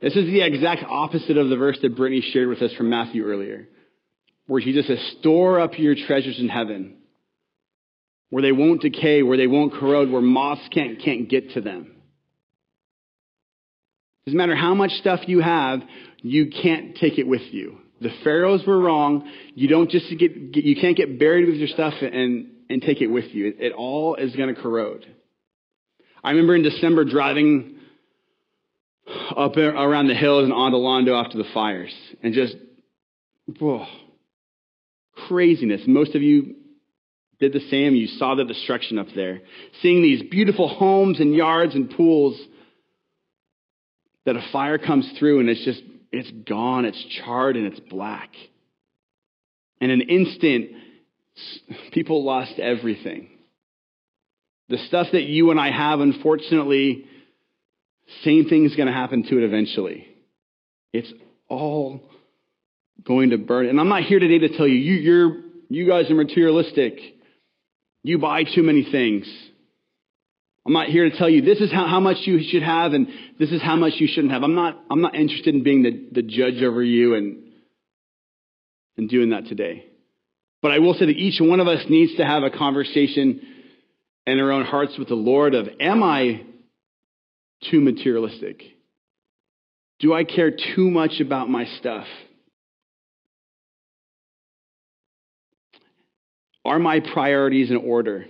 This 0.06 0.14
is 0.14 0.26
the 0.26 0.42
exact 0.42 0.84
opposite 0.88 1.36
of 1.36 1.48
the 1.48 1.56
verse 1.56 1.78
that 1.82 1.96
Brittany 1.96 2.20
shared 2.32 2.46
with 2.46 2.62
us 2.62 2.72
from 2.74 2.88
Matthew 2.88 3.24
earlier, 3.24 3.66
where 4.46 4.60
Jesus 4.60 4.86
says, 4.86 5.00
Store 5.18 5.58
up 5.58 5.76
your 5.80 5.96
treasures 5.96 6.38
in 6.38 6.48
heaven, 6.48 6.98
where 8.30 8.40
they 8.40 8.52
won't 8.52 8.82
decay, 8.82 9.24
where 9.24 9.36
they 9.36 9.48
won't 9.48 9.72
corrode, 9.72 10.08
where 10.08 10.22
moths 10.22 10.62
can't, 10.70 11.02
can't 11.02 11.28
get 11.28 11.54
to 11.54 11.60
them. 11.60 11.96
Doesn't 14.26 14.38
matter 14.38 14.54
how 14.54 14.76
much 14.76 14.92
stuff 14.92 15.22
you 15.26 15.40
have, 15.40 15.80
you 16.22 16.52
can't 16.52 16.94
take 16.94 17.18
it 17.18 17.26
with 17.26 17.42
you. 17.52 17.78
The 18.00 18.10
pharaohs 18.22 18.64
were 18.64 18.78
wrong. 18.78 19.28
You 19.56 19.66
don't 19.66 19.90
just 19.90 20.06
get, 20.16 20.52
get 20.52 20.62
you 20.62 20.76
can't 20.76 20.96
get 20.96 21.18
buried 21.18 21.48
with 21.48 21.56
your 21.56 21.66
stuff 21.66 21.94
and 22.00 22.52
and 22.70 22.80
take 22.80 23.00
it 23.00 23.08
with 23.08 23.34
you. 23.34 23.48
It, 23.48 23.56
it 23.58 23.72
all 23.72 24.14
is 24.14 24.36
going 24.36 24.54
to 24.54 24.60
corrode. 24.60 25.04
I 26.22 26.30
remember 26.30 26.54
in 26.54 26.62
December 26.62 27.04
driving 27.04 27.75
up 29.36 29.56
around 29.56 30.08
the 30.08 30.14
hills 30.14 30.44
and 30.44 30.52
onto 30.52 30.76
Londo 30.76 31.22
after 31.22 31.38
the 31.38 31.48
fires, 31.54 31.94
and 32.22 32.34
just 32.34 32.56
whoa, 33.58 33.86
craziness. 35.28 35.82
Most 35.86 36.14
of 36.14 36.22
you 36.22 36.56
did 37.38 37.52
the 37.52 37.60
same. 37.70 37.94
You 37.94 38.06
saw 38.06 38.34
the 38.34 38.44
destruction 38.44 38.98
up 38.98 39.08
there, 39.14 39.40
seeing 39.82 40.02
these 40.02 40.22
beautiful 40.30 40.68
homes 40.68 41.20
and 41.20 41.34
yards 41.34 41.74
and 41.74 41.90
pools 41.90 42.40
that 44.24 44.36
a 44.36 44.44
fire 44.52 44.78
comes 44.78 45.10
through 45.18 45.40
and 45.40 45.48
it's 45.48 45.64
just, 45.64 45.82
it's 46.12 46.30
gone, 46.48 46.84
it's 46.84 47.02
charred, 47.24 47.56
and 47.56 47.66
it's 47.66 47.80
black. 47.80 48.30
In 49.80 49.90
an 49.90 50.00
instant, 50.00 50.70
people 51.92 52.24
lost 52.24 52.58
everything. 52.58 53.28
The 54.68 54.78
stuff 54.78 55.08
that 55.12 55.22
you 55.22 55.50
and 55.50 55.60
I 55.60 55.70
have, 55.70 56.00
unfortunately, 56.00 57.04
same 58.24 58.46
thing's 58.48 58.76
going 58.76 58.86
to 58.86 58.92
happen 58.92 59.24
to 59.24 59.38
it 59.38 59.44
eventually. 59.44 60.06
It's 60.92 61.12
all 61.48 62.00
going 63.04 63.30
to 63.30 63.38
burn. 63.38 63.66
And 63.66 63.80
I'm 63.80 63.88
not 63.88 64.04
here 64.04 64.18
today 64.18 64.38
to 64.46 64.56
tell 64.56 64.66
you, 64.66 64.76
you, 64.76 64.94
you're, 64.94 65.36
you 65.68 65.88
guys 65.88 66.10
are 66.10 66.14
materialistic. 66.14 66.98
You 68.02 68.18
buy 68.18 68.44
too 68.44 68.62
many 68.62 68.86
things. 68.90 69.26
I'm 70.64 70.72
not 70.72 70.88
here 70.88 71.08
to 71.08 71.16
tell 71.16 71.28
you 71.28 71.42
this 71.42 71.58
is 71.58 71.70
how, 71.72 71.86
how 71.86 72.00
much 72.00 72.18
you 72.24 72.40
should 72.48 72.62
have 72.62 72.92
and 72.92 73.08
this 73.38 73.50
is 73.50 73.62
how 73.62 73.76
much 73.76 73.94
you 73.96 74.08
shouldn't 74.08 74.32
have. 74.32 74.42
I'm 74.42 74.54
not, 74.54 74.80
I'm 74.90 75.00
not 75.00 75.14
interested 75.14 75.54
in 75.54 75.62
being 75.62 75.82
the, 75.82 76.08
the 76.12 76.22
judge 76.22 76.62
over 76.62 76.82
you 76.82 77.14
and, 77.14 77.42
and 78.96 79.08
doing 79.08 79.30
that 79.30 79.46
today. 79.46 79.86
But 80.62 80.72
I 80.72 80.80
will 80.80 80.94
say 80.94 81.06
that 81.06 81.16
each 81.16 81.40
one 81.40 81.60
of 81.60 81.68
us 81.68 81.84
needs 81.88 82.16
to 82.16 82.24
have 82.24 82.42
a 82.42 82.50
conversation 82.50 83.40
in 84.26 84.40
our 84.40 84.50
own 84.50 84.64
hearts 84.64 84.98
with 84.98 85.08
the 85.08 85.14
Lord 85.14 85.54
of, 85.54 85.68
am 85.78 86.02
I 86.02 86.42
too 87.70 87.80
materialistic? 87.80 88.62
Do 89.98 90.12
I 90.12 90.24
care 90.24 90.50
too 90.50 90.90
much 90.90 91.20
about 91.20 91.48
my 91.48 91.64
stuff? 91.78 92.06
Are 96.64 96.78
my 96.78 97.00
priorities 97.00 97.70
in 97.70 97.76
order? 97.76 98.26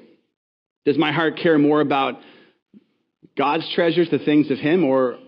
Does 0.85 0.99
my 0.99 1.11
heart 1.11 1.39
care 1.43 1.59
more 1.59 1.81
about 1.81 2.17
God's 3.37 3.71
treasures, 3.75 4.09
the 4.11 4.19
things 4.19 4.51
of 4.51 4.59
Him, 4.59 4.85
or 4.85 5.19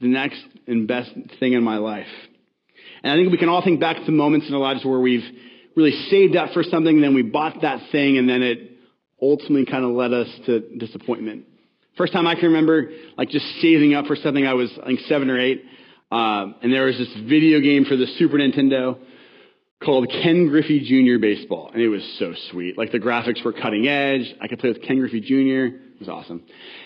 the 0.00 0.08
next 0.08 0.42
and 0.66 0.88
best 0.88 1.10
thing 1.38 1.52
in 1.52 1.62
my 1.62 1.78
life? 1.78 2.06
And 3.02 3.12
I 3.12 3.16
think 3.16 3.30
we 3.30 3.38
can 3.38 3.48
all 3.48 3.62
think 3.62 3.80
back 3.80 3.96
to 4.06 4.12
moments 4.12 4.48
in 4.48 4.54
our 4.54 4.60
lives 4.60 4.84
where 4.84 5.00
we've 5.00 5.24
really 5.76 5.90
saved 6.08 6.36
up 6.36 6.52
for 6.52 6.62
something, 6.62 6.94
and 6.94 7.04
then 7.04 7.14
we 7.14 7.22
bought 7.22 7.62
that 7.62 7.90
thing, 7.90 8.16
and 8.16 8.28
then 8.28 8.42
it 8.42 8.70
ultimately 9.20 9.66
kind 9.66 9.84
of 9.84 9.90
led 9.90 10.12
us 10.12 10.28
to 10.46 10.60
disappointment. 10.78 11.46
First 11.96 12.12
time 12.14 12.26
I 12.26 12.34
can 12.34 12.44
remember, 12.44 12.90
like 13.18 13.28
just 13.28 13.44
saving 13.60 13.94
up 13.94 14.06
for 14.06 14.16
something, 14.16 14.46
I 14.46 14.54
was 14.54 14.70
I 14.82 14.86
think 14.86 15.00
seven 15.00 15.28
or 15.28 15.38
eight, 15.38 15.62
um, 16.10 16.54
and 16.62 16.72
there 16.72 16.84
was 16.84 16.96
this 16.96 17.12
video 17.28 17.60
game 17.60 17.84
for 17.84 17.96
the 17.96 18.06
Super 18.18 18.38
Nintendo 18.38 18.98
called 19.84 20.08
Ken 20.08 20.48
Griffey 20.48 20.80
Jr. 20.80 21.20
Baseball, 21.20 21.70
and 21.72 21.82
it 21.82 21.88
was 21.88 22.02
so 22.18 22.32
sweet. 22.50 22.78
Like 22.78 22.92
the 22.92 22.98
graphics 22.98 23.44
were 23.44 23.52
cutting 23.52 23.88
edge. 23.88 24.34
I 24.40 24.48
could 24.48 24.58
play 24.58 24.70
with 24.70 24.82
Ken 24.82 24.98
Griffey 24.98 25.20
Jr. 25.20 25.76
It 25.76 26.00
was 26.00 26.08
awesome. 26.08 26.42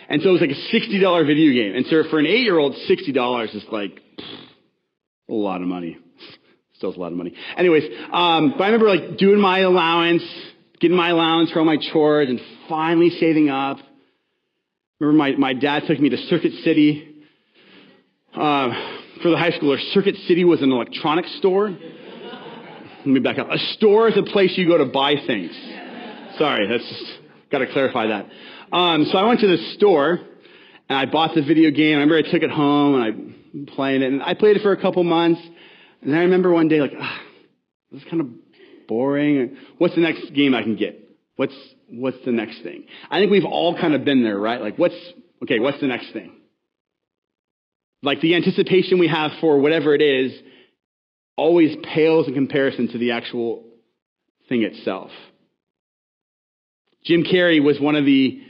And 0.08 0.22
so 0.22 0.30
it 0.30 0.32
was 0.32 0.40
like 0.40 0.50
a 0.50 0.68
sixty 0.72 0.98
dollar 0.98 1.24
video 1.24 1.52
game, 1.52 1.76
and 1.76 1.86
so 1.86 2.02
for 2.10 2.18
an 2.18 2.26
eight 2.26 2.42
year 2.42 2.58
old, 2.58 2.74
sixty 2.88 3.12
dollars 3.12 3.54
is 3.54 3.64
like 3.70 4.00
pff, 4.18 4.48
a 5.30 5.34
lot 5.34 5.62
of 5.62 5.68
money. 5.68 5.98
Still 6.74 6.94
a 6.94 6.98
lot 6.98 7.12
of 7.12 7.16
money. 7.16 7.32
Anyways, 7.56 7.84
um, 8.12 8.54
but 8.58 8.64
I 8.64 8.66
remember 8.66 8.88
like 8.88 9.18
doing 9.18 9.40
my 9.40 9.60
allowance, 9.60 10.22
getting 10.80 10.96
my 10.96 11.10
allowance 11.10 11.50
for 11.52 11.60
all 11.60 11.64
my 11.64 11.78
chores, 11.92 12.28
and 12.28 12.40
finally 12.68 13.10
saving 13.10 13.48
up. 13.48 13.78
Remember, 14.98 15.18
my, 15.18 15.52
my 15.52 15.52
dad 15.52 15.82
took 15.86 16.00
me 16.00 16.08
to 16.08 16.16
Circuit 16.16 16.52
City 16.64 17.26
uh, 18.34 18.70
for 19.22 19.30
the 19.30 19.36
high 19.36 19.50
schooler. 19.50 19.78
Circuit 19.92 20.16
City 20.26 20.42
was 20.44 20.62
an 20.62 20.72
electronics 20.72 21.36
store. 21.36 21.68
Let 21.68 23.06
me 23.06 23.20
back 23.20 23.38
up. 23.38 23.50
A 23.50 23.58
store 23.74 24.08
is 24.08 24.16
a 24.16 24.22
place 24.22 24.56
you 24.56 24.66
go 24.66 24.78
to 24.78 24.86
buy 24.86 25.16
things. 25.26 25.52
Sorry, 26.38 26.66
that's 26.66 27.04
got 27.52 27.58
to 27.58 27.66
clarify 27.66 28.06
that. 28.06 28.26
Um, 28.72 29.04
so 29.12 29.18
I 29.18 29.26
went 29.26 29.40
to 29.40 29.46
the 29.46 29.58
store 29.74 30.20
and 30.88 30.98
I 30.98 31.04
bought 31.04 31.34
the 31.34 31.42
video 31.42 31.70
game. 31.70 31.98
I 31.98 32.00
remember 32.00 32.16
I 32.16 32.22
took 32.22 32.42
it 32.42 32.50
home 32.50 32.94
and 32.94 33.04
I 33.04 33.72
played 33.74 34.00
it, 34.00 34.12
and 34.12 34.22
I 34.22 34.32
played 34.32 34.56
it 34.56 34.62
for 34.62 34.72
a 34.72 34.80
couple 34.80 35.04
months. 35.04 35.42
And 36.00 36.14
I 36.14 36.20
remember 36.20 36.52
one 36.52 36.68
day, 36.68 36.80
like, 36.80 36.92
ah, 36.98 37.20
this 37.92 38.02
is 38.02 38.08
kind 38.08 38.22
of 38.22 38.28
boring. 38.88 39.56
What's 39.76 39.94
the 39.94 40.00
next 40.00 40.32
game 40.32 40.54
I 40.54 40.62
can 40.62 40.76
get? 40.76 41.05
What's 41.36 41.54
what's 41.88 42.18
the 42.24 42.32
next 42.32 42.62
thing? 42.62 42.84
I 43.10 43.18
think 43.20 43.30
we've 43.30 43.44
all 43.44 43.78
kind 43.78 43.94
of 43.94 44.04
been 44.04 44.22
there, 44.22 44.38
right? 44.38 44.60
Like, 44.60 44.76
what's 44.76 44.94
okay? 45.42 45.60
What's 45.60 45.80
the 45.80 45.86
next 45.86 46.12
thing? 46.12 46.32
Like 48.02 48.20
the 48.20 48.34
anticipation 48.34 48.98
we 48.98 49.08
have 49.08 49.32
for 49.40 49.58
whatever 49.58 49.94
it 49.94 50.02
is 50.02 50.32
always 51.36 51.76
pales 51.94 52.28
in 52.28 52.34
comparison 52.34 52.88
to 52.88 52.98
the 52.98 53.12
actual 53.12 53.64
thing 54.48 54.62
itself. 54.62 55.10
Jim 57.04 57.24
Carrey 57.24 57.62
was 57.62 57.78
one 57.78 57.96
of 57.96 58.04
the 58.04 58.42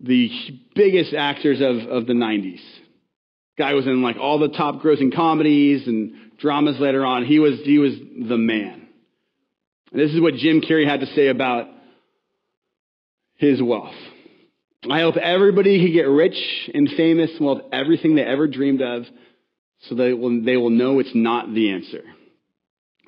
the 0.00 0.30
biggest 0.74 1.12
actors 1.12 1.60
of, 1.60 1.90
of 1.90 2.06
the 2.06 2.12
90s. 2.12 2.60
Guy 3.58 3.74
was 3.74 3.86
in 3.86 4.02
like 4.02 4.16
all 4.16 4.38
the 4.38 4.48
top 4.48 4.80
grossing 4.80 5.14
comedies 5.14 5.86
and 5.86 6.14
dramas 6.38 6.78
later 6.78 7.04
on. 7.04 7.24
He 7.24 7.40
was, 7.40 7.58
he 7.64 7.78
was 7.78 7.94
the 7.94 8.38
man. 8.38 8.86
And 9.90 10.00
this 10.00 10.12
is 10.12 10.20
what 10.20 10.34
Jim 10.34 10.60
Carrey 10.60 10.86
had 10.88 11.00
to 11.00 11.06
say 11.06 11.26
about 11.26 11.66
his 13.38 13.62
wealth. 13.62 13.94
I 14.88 15.00
hope 15.00 15.16
everybody 15.16 15.78
can 15.84 15.92
get 15.92 16.02
rich 16.02 16.36
and 16.72 16.88
famous 16.96 17.30
and 17.38 17.48
have 17.48 17.66
everything 17.72 18.14
they 18.14 18.22
ever 18.22 18.46
dreamed 18.46 18.82
of 18.82 19.04
so 19.82 19.94
they 19.94 20.12
will, 20.12 20.44
they 20.44 20.56
will 20.56 20.70
know 20.70 20.98
it's 20.98 21.14
not 21.14 21.52
the 21.52 21.70
answer. 21.70 22.02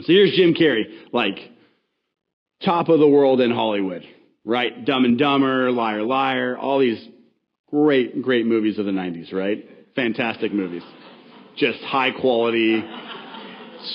So 0.01 0.07
here's 0.07 0.33
Jim 0.33 0.55
Carrey, 0.55 0.85
like 1.13 1.39
top 2.65 2.89
of 2.89 2.99
the 2.99 3.09
world 3.09 3.41
in 3.41 3.51
Hollywood, 3.51 4.03
right? 4.45 4.85
Dumb 4.85 5.05
and 5.05 5.19
Dumber, 5.19 5.71
Liar, 5.71 6.03
Liar, 6.03 6.57
all 6.57 6.79
these 6.79 7.05
great, 7.71 8.23
great 8.23 8.47
movies 8.47 8.79
of 8.79 8.87
the 8.87 8.93
90s, 8.93 9.33
right? 9.33 9.69
Fantastic 9.95 10.53
movies. 10.53 10.83
Just 11.57 11.81
high 11.81 12.13
quality, 12.13 12.83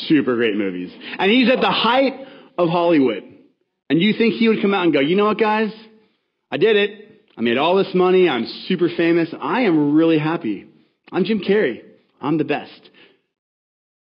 super 0.08 0.36
great 0.36 0.56
movies. 0.56 0.92
And 1.18 1.32
he's 1.32 1.50
at 1.50 1.62
the 1.62 1.72
height 1.72 2.14
of 2.58 2.70
Hollywood. 2.70 3.24
And 3.90 4.02
you 4.02 4.14
think 4.14 4.36
he 4.36 4.48
would 4.50 4.62
come 4.62 4.74
out 4.74 4.84
and 4.84 4.94
go, 4.94 5.00
you 5.00 5.16
know 5.16 5.26
what, 5.26 5.40
guys? 5.40 5.72
I 6.52 6.58
did 6.58 6.76
it. 6.76 7.22
I 7.38 7.42
made 7.42 7.58
all 7.58 7.76
this 7.76 7.94
money. 7.94 8.30
I'm 8.30 8.46
super 8.68 8.90
famous. 8.96 9.30
I 9.40 9.62
am 9.62 9.94
really 9.94 10.20
happy. 10.20 10.68
I'm 11.12 11.26
Jim 11.26 11.42
Carrey. 11.42 11.82
I'm 12.22 12.38
the 12.38 12.44
best. 12.44 12.90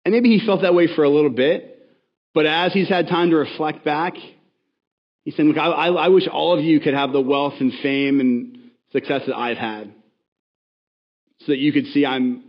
And 0.04 0.12
maybe 0.14 0.36
he 0.36 0.44
felt 0.46 0.62
that 0.62 0.74
way 0.74 0.88
for 0.94 1.04
a 1.04 1.08
little 1.10 1.30
bit, 1.30 1.86
but 2.32 2.46
as 2.46 2.72
he's 2.72 2.88
had 2.88 3.08
time 3.08 3.30
to 3.30 3.36
reflect 3.36 3.84
back, 3.84 4.14
he 5.24 5.32
said, 5.32 5.46
Look, 5.46 5.58
I, 5.58 5.66
I 5.66 6.08
wish 6.08 6.26
all 6.26 6.56
of 6.56 6.64
you 6.64 6.80
could 6.80 6.94
have 6.94 7.12
the 7.12 7.20
wealth 7.20 7.54
and 7.60 7.72
fame 7.82 8.20
and 8.20 8.70
success 8.92 9.22
that 9.26 9.36
I've 9.36 9.58
had 9.58 9.92
so 11.40 11.52
that 11.52 11.58
you 11.58 11.72
could 11.72 11.86
see 11.86 12.06
I'm, 12.06 12.42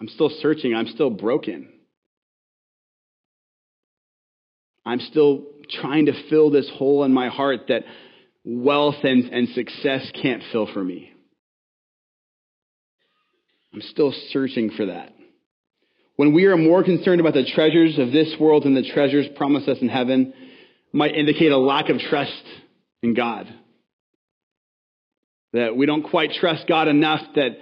I'm 0.00 0.08
still 0.08 0.30
searching, 0.40 0.74
I'm 0.74 0.86
still 0.86 1.10
broken. 1.10 1.68
I'm 4.86 5.00
still 5.00 5.44
trying 5.80 6.06
to 6.06 6.28
fill 6.28 6.50
this 6.50 6.70
hole 6.76 7.04
in 7.04 7.12
my 7.12 7.28
heart 7.28 7.62
that 7.68 7.82
wealth 8.44 8.96
and, 9.02 9.24
and 9.32 9.48
success 9.50 10.10
can't 10.20 10.42
fill 10.52 10.66
for 10.72 10.82
me. 10.82 11.12
I'm 13.72 13.82
still 13.82 14.12
searching 14.30 14.70
for 14.70 14.86
that. 14.86 15.14
When 16.16 16.34
we 16.34 16.46
are 16.46 16.56
more 16.56 16.82
concerned 16.84 17.20
about 17.20 17.34
the 17.34 17.50
treasures 17.54 17.98
of 17.98 18.12
this 18.12 18.34
world 18.38 18.64
than 18.64 18.74
the 18.74 18.88
treasures 18.92 19.26
promised 19.36 19.68
us 19.68 19.78
in 19.80 19.88
heaven, 19.88 20.34
might 20.92 21.14
indicate 21.14 21.52
a 21.52 21.56
lack 21.56 21.88
of 21.88 21.98
trust 21.98 22.42
in 23.02 23.14
God. 23.14 23.46
That 25.52 25.76
we 25.76 25.86
don't 25.86 26.02
quite 26.02 26.32
trust 26.32 26.66
God 26.68 26.88
enough 26.88 27.20
that 27.36 27.52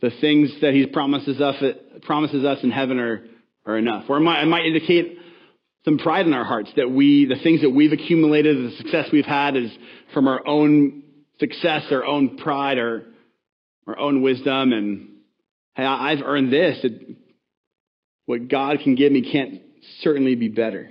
the 0.00 0.10
things 0.20 0.50
that 0.60 0.74
He 0.74 0.86
promises 0.86 1.40
us, 1.40 1.62
promises 2.02 2.44
us 2.44 2.58
in 2.62 2.70
heaven 2.70 2.98
are, 2.98 3.24
are 3.64 3.78
enough. 3.78 4.04
Or 4.08 4.18
it 4.18 4.20
might, 4.20 4.42
it 4.42 4.46
might 4.46 4.66
indicate 4.66 5.18
some 5.84 5.98
pride 5.98 6.26
in 6.26 6.32
our 6.32 6.44
hearts 6.44 6.70
that 6.76 6.90
we, 6.90 7.26
the 7.26 7.36
things 7.42 7.60
that 7.60 7.70
we've 7.70 7.92
accumulated, 7.92 8.72
the 8.72 8.76
success 8.76 9.08
we've 9.12 9.26
had 9.26 9.56
is 9.56 9.70
from 10.14 10.28
our 10.28 10.46
own 10.46 11.02
success, 11.38 11.84
our 11.90 12.04
own 12.04 12.38
pride, 12.38 12.78
our, 12.78 13.02
our 13.86 13.98
own 13.98 14.22
wisdom. 14.22 14.72
And 14.72 15.08
hey, 15.74 15.84
I've 15.84 16.22
earned 16.22 16.52
this. 16.52 16.78
It, 16.84 17.16
what 18.26 18.48
God 18.48 18.78
can 18.82 18.94
give 18.94 19.12
me 19.12 19.30
can't 19.30 19.60
certainly 20.00 20.34
be 20.34 20.48
better. 20.48 20.90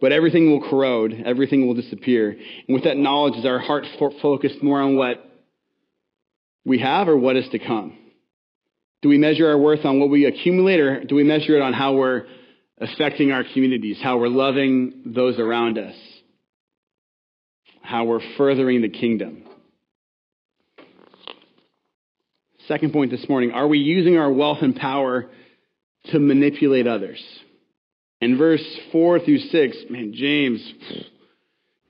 But 0.00 0.12
everything 0.12 0.50
will 0.50 0.68
corrode, 0.68 1.22
everything 1.24 1.66
will 1.66 1.74
disappear. 1.74 2.30
And 2.30 2.74
with 2.74 2.84
that 2.84 2.96
knowledge, 2.96 3.34
is 3.36 3.44
our 3.44 3.58
heart 3.58 3.84
focused 4.22 4.62
more 4.62 4.80
on 4.80 4.96
what 4.96 5.24
we 6.64 6.78
have 6.80 7.08
or 7.08 7.16
what 7.16 7.36
is 7.36 7.48
to 7.50 7.58
come? 7.58 7.96
Do 9.02 9.08
we 9.08 9.18
measure 9.18 9.48
our 9.48 9.58
worth 9.58 9.84
on 9.84 10.00
what 10.00 10.10
we 10.10 10.24
accumulate, 10.24 10.80
or 10.80 11.04
do 11.04 11.14
we 11.14 11.24
measure 11.24 11.56
it 11.56 11.62
on 11.62 11.72
how 11.72 11.94
we're 11.94 12.24
affecting 12.80 13.30
our 13.32 13.44
communities, 13.44 13.98
how 14.02 14.18
we're 14.18 14.28
loving 14.28 15.02
those 15.06 15.38
around 15.38 15.78
us, 15.78 15.94
how 17.82 18.04
we're 18.04 18.20
furthering 18.36 18.82
the 18.82 18.88
kingdom? 18.88 19.44
Second 22.66 22.92
point 22.92 23.10
this 23.10 23.26
morning 23.28 23.52
are 23.52 23.66
we 23.66 23.78
using 23.78 24.18
our 24.18 24.30
wealth 24.30 24.58
and 24.60 24.76
power 24.76 25.30
to 26.06 26.18
manipulate 26.18 26.86
others? 26.86 27.22
In 28.20 28.36
verse 28.36 28.64
4 28.90 29.20
through 29.20 29.38
6, 29.38 29.76
man, 29.90 30.12
James 30.12 30.60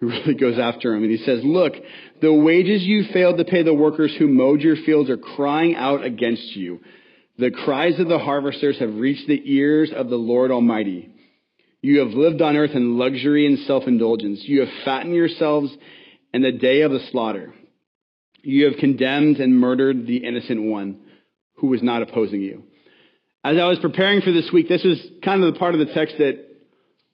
he 0.01 0.07
really 0.07 0.35
goes 0.35 0.59
after 0.59 0.95
him 0.95 1.03
and 1.03 1.11
he 1.11 1.25
says, 1.25 1.41
Look, 1.45 1.75
the 2.21 2.33
wages 2.33 2.83
you 2.83 3.05
failed 3.13 3.39
to 3.39 3.45
pay 3.45 3.63
the 3.63 3.75
workers 3.75 4.15
who 4.19 4.29
mowed 4.29 4.61
your 4.61 4.77
fields 4.77 5.11
are 5.11 5.17
crying 5.17 5.75
out 5.75 6.05
against 6.05 6.55
you. 6.57 6.81
The 7.39 7.51
cries 7.51 7.99
of 8.01 8.09
the 8.09 8.19
harvesters 8.19 8.79
have 8.81 8.97
reached 8.97 9.29
the 9.29 9.41
ears 9.45 9.93
of 9.95 10.09
the 10.09 10.17
Lord 10.17 10.51
Almighty. 10.51 11.11
You 11.81 12.01
have 12.01 12.09
lived 12.09 12.43
on 12.43 12.57
earth 12.57 12.73
in 12.73 12.99
luxury 12.99 13.47
and 13.47 13.61
self 13.61 13.85
indulgence. 13.87 14.43
You 14.43 14.61
have 14.61 14.85
fattened 14.85 15.15
yourselves 15.15 15.73
in 16.35 16.43
the 16.43 16.53
day 16.53 16.83
of 16.83 16.91
the 16.91 17.07
slaughter. 17.13 17.55
You 18.43 18.67
have 18.67 18.79
condemned 18.79 19.39
and 19.39 19.59
murdered 19.59 20.07
the 20.07 20.19
innocent 20.19 20.63
one 20.63 21.01
who 21.55 21.69
was 21.69 21.83
not 21.83 22.03
opposing 22.03 22.41
you. 22.41 22.65
As 23.45 23.57
I 23.57 23.67
was 23.67 23.79
preparing 23.79 24.21
for 24.21 24.33
this 24.33 24.51
week, 24.53 24.69
this 24.69 24.83
was 24.85 25.01
kind 25.25 25.43
of 25.43 25.53
the 25.53 25.59
part 25.59 25.75
of 25.75 25.81
the 25.81 25.93
text 25.95 26.17
that 26.19 26.45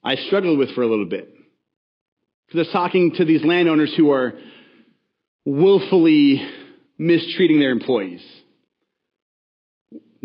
I 0.03 0.15
struggled 0.15 0.57
with 0.57 0.71
for 0.71 0.81
a 0.81 0.87
little 0.87 1.05
bit. 1.05 1.34
It's 2.53 2.71
talking 2.71 3.13
to 3.17 3.25
these 3.25 3.43
landowners 3.43 3.93
who 3.97 4.11
are 4.11 4.33
willfully 5.45 6.47
mistreating 6.97 7.59
their 7.59 7.71
employees 7.71 8.21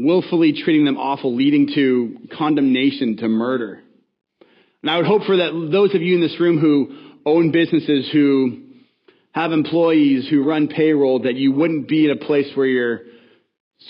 willfully 0.00 0.54
treating 0.64 0.84
them 0.84 0.96
awful, 0.96 1.34
leading 1.34 1.68
to 1.74 2.16
condemnation, 2.36 3.16
to 3.18 3.28
murder. 3.28 3.82
And 4.82 4.90
I 4.90 4.96
would 4.96 5.06
hope 5.06 5.24
for 5.24 5.36
that 5.36 5.68
those 5.70 5.94
of 5.94 6.00
you 6.00 6.14
in 6.14 6.20
this 6.20 6.40
room 6.40 6.58
who 6.58 6.96
own 7.26 7.50
businesses, 7.52 8.08
who 8.10 8.62
have 9.32 9.52
employees 9.52 10.26
who 10.28 10.42
run 10.42 10.68
payroll, 10.68 11.20
that 11.20 11.34
you 11.34 11.52
wouldn't 11.52 11.86
be 11.86 12.06
in 12.06 12.10
a 12.10 12.16
place 12.16 12.50
where 12.54 12.66
you're 12.66 13.00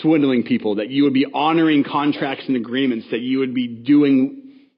swindling 0.01 0.43
people, 0.43 0.77
that 0.77 0.91
you 0.91 1.05
would 1.05 1.15
be 1.15 1.27
honoring 1.33 1.85
contracts 1.85 2.45
and 2.49 2.57
agreements, 2.57 3.07
that 3.11 3.21
you 3.21 3.39
would 3.39 3.55
be 3.55 3.69
doing 3.69 4.69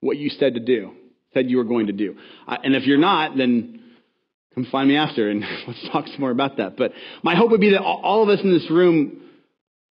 what 0.00 0.18
you 0.18 0.28
said 0.28 0.54
to 0.54 0.60
do, 0.60 0.92
said 1.34 1.50
you 1.50 1.58
were 1.58 1.64
going 1.64 1.88
to 1.88 1.92
do. 1.92 2.16
And 2.46 2.74
if 2.74 2.86
you're 2.86 2.98
not, 2.98 3.36
then 3.36 3.80
come 4.54 4.66
find 4.70 4.88
me 4.88 4.96
after 4.96 5.28
and 5.28 5.44
let's 5.66 5.88
talk 5.92 6.06
some 6.06 6.20
more 6.20 6.30
about 6.30 6.56
that. 6.58 6.76
But 6.76 6.92
my 7.22 7.34
hope 7.34 7.50
would 7.50 7.60
be 7.60 7.70
that 7.70 7.82
all 7.82 8.22
of 8.22 8.28
us 8.28 8.42
in 8.42 8.50
this 8.50 8.70
room, 8.70 9.20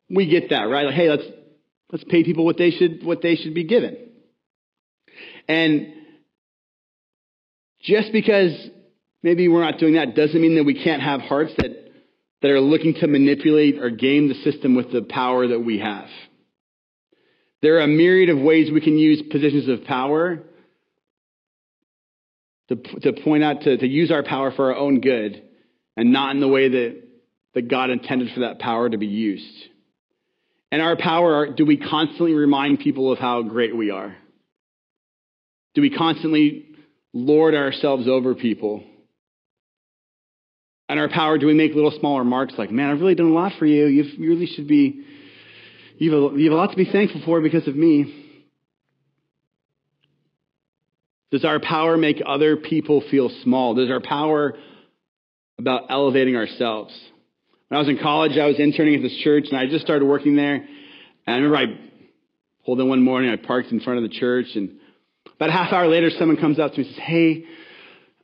we 0.10 0.30
get 0.30 0.50
that, 0.52 0.64
right? 0.64 0.86
Like, 0.86 0.96
hey, 0.96 1.10
let's, 1.10 1.24
let's 1.92 2.04
pay 2.06 2.24
people 2.24 2.46
what 2.46 2.58
they 2.58 2.72
should, 2.72 3.04
what 3.04 3.22
they 3.22 3.36
should 3.36 3.54
be 3.54 3.64
given. 3.64 3.98
And 5.48 5.94
just 7.82 8.12
because 8.12 8.52
maybe 9.24 9.48
we're 9.48 9.64
not 9.64 9.80
doing 9.80 9.96
that 9.96 10.16
doesn't 10.16 10.40
mean 10.40 10.56
that 10.56 10.64
we 10.64 10.82
can't 10.82 11.02
have 11.02 11.22
hearts 11.22 11.54
that, 11.58 11.72
that 12.42 12.52
are 12.52 12.62
looking 12.62 12.94
to 12.96 13.08
manipulate 13.08 13.80
or 13.80 13.90
game 13.90 14.28
the 14.28 14.36
system 14.50 14.76
with 14.76 14.92
the 14.92 15.02
power 15.02 15.48
that 15.48 15.60
we 15.60 15.80
have. 15.80 16.08
There 17.62 17.76
are 17.78 17.82
a 17.82 17.88
myriad 17.88 18.30
of 18.30 18.40
ways 18.40 18.72
we 18.72 18.82
can 18.82 18.98
use 18.98 19.22
positions 19.32 19.68
of 19.68 19.86
power 19.86 20.42
to, 22.72 22.76
to 23.02 23.22
point 23.22 23.44
out, 23.44 23.62
to, 23.64 23.78
to 23.78 23.88
use 23.88 24.12
our 24.12 24.24
power 24.24 24.52
for 24.52 24.72
our 24.72 24.80
own 24.80 25.02
good 25.02 25.44
and 25.98 26.14
not 26.14 26.34
in 26.34 26.40
the 26.40 26.48
way 26.48 26.70
that, 26.70 27.04
that 27.54 27.68
God 27.68 27.90
intended 27.90 28.34
for 28.34 28.42
that 28.42 28.60
power 28.60 28.90
to 28.90 28.98
be 28.98 29.08
used. 29.08 29.68
And 30.72 30.82
our 30.82 30.96
power, 30.96 31.52
do 31.52 31.66
we 31.66 31.76
constantly 31.76 32.34
remind 32.34 32.80
people 32.80 33.12
of 33.12 33.20
how 33.20 33.42
great 33.42 33.76
we 33.76 33.92
are? 33.92 34.16
Do 35.74 35.82
we 35.82 35.90
constantly 35.90 36.66
lord 37.12 37.56
ourselves 37.56 38.08
over 38.08 38.36
people? 38.36 38.84
And 40.88 40.98
our 40.98 41.10
power, 41.10 41.38
do 41.38 41.48
we 41.48 41.54
make 41.54 41.74
little 41.74 41.92
small 42.00 42.20
remarks 42.20 42.54
like, 42.58 42.72
man, 42.72 42.90
I've 42.90 43.02
really 43.02 43.16
done 43.16 43.32
a 43.32 43.34
lot 43.34 43.54
for 43.60 43.66
you. 43.66 43.88
You've, 43.88 44.18
you 44.18 44.30
really 44.30 44.46
should 44.46 44.68
be, 44.68 45.06
you 45.98 46.14
have, 46.14 46.34
a, 46.34 46.38
you 46.38 46.46
have 46.46 46.54
a 46.54 46.62
lot 46.62 46.72
to 46.72 46.78
be 46.78 46.90
thankful 46.90 47.22
for 47.26 47.42
because 47.42 47.68
of 47.68 47.76
me. 47.76 48.21
Does 51.32 51.46
our 51.46 51.60
power 51.60 51.98
make 51.98 52.22
other 52.26 52.58
people 52.58 53.02
feel 53.10 53.30
small? 53.44 53.74
Does 53.74 53.90
our 53.90 54.02
power 54.02 54.54
about 55.58 55.84
elevating 55.90 56.36
ourselves? 56.36 56.94
When 57.70 57.78
I 57.78 57.80
was 57.80 57.88
in 57.88 58.00
college, 58.00 58.38
I 58.38 58.48
was 58.48 58.60
interning 58.60 58.96
at 58.96 59.02
this 59.02 59.16
church, 59.24 59.46
and 59.50 59.58
I 59.58 59.66
just 59.66 59.86
started 59.86 60.06
working 60.06 60.36
there. 60.36 60.56
And 60.56 60.68
I 61.26 61.34
remember 61.36 61.56
I 61.56 61.66
pulled 62.66 62.82
in 62.82 62.90
one 62.90 63.02
morning, 63.02 63.32
I 63.32 63.38
parked 63.38 63.72
in 63.72 63.80
front 63.80 64.04
of 64.04 64.10
the 64.10 64.18
church, 64.18 64.48
and 64.56 64.78
about 65.38 65.50
a 65.50 65.54
half 65.54 65.72
hour 65.72 65.88
later, 65.88 66.10
someone 66.20 66.38
comes 66.38 66.60
up 66.60 66.74
to 66.74 66.80
me 66.80 66.86
and 66.86 66.96
says, 66.96 67.04
Hey, 67.04 67.46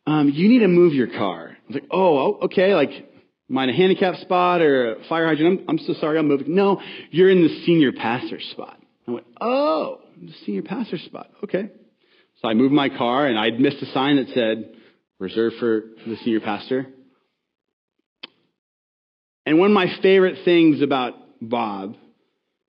um, 0.06 0.30
you 0.30 0.50
need 0.50 0.60
to 0.60 0.68
move 0.68 0.94
your 0.94 1.08
car. 1.08 1.58
I 1.58 1.68
was 1.68 1.76
like, 1.76 1.90
Oh, 1.90 2.40
okay. 2.44 2.76
Like, 2.76 2.90
am 3.50 3.58
I 3.58 3.64
in 3.64 3.70
a 3.70 3.74
handicap 3.74 4.16
spot 4.18 4.62
or 4.62 4.96
a 4.96 5.04
fire 5.08 5.28
hydrant? 5.28 5.62
I'm, 5.62 5.70
I'm 5.70 5.86
so 5.86 5.94
sorry, 6.02 6.20
I'm 6.20 6.28
moving. 6.28 6.54
No, 6.54 6.82
you're 7.10 7.30
in 7.30 7.42
the 7.42 7.64
senior 7.66 7.94
pastor 7.94 8.40
spot. 8.52 8.80
I 9.08 9.12
went, 9.12 9.28
Oh, 9.40 10.02
the 10.22 10.34
senior 10.46 10.64
pastor 10.64 10.98
spot. 10.98 11.32
Okay. 11.44 11.70
So 12.42 12.48
I 12.48 12.54
moved 12.54 12.74
my 12.74 12.90
car, 12.90 13.26
and 13.26 13.38
I'd 13.38 13.60
missed 13.60 13.82
a 13.82 13.88
sign 13.88 14.18
that 14.18 14.28
said, 14.34 14.76
reserved 15.20 15.56
for 15.60 15.84
the 16.06 16.18
senior 16.18 16.40
pastor. 16.40 16.88
And 19.46 19.58
one 19.58 19.72
of 19.72 19.74
my 19.74 19.88
favorite 20.02 20.46
things 20.46 20.82
about 20.82 21.14
Bob, 21.42 21.96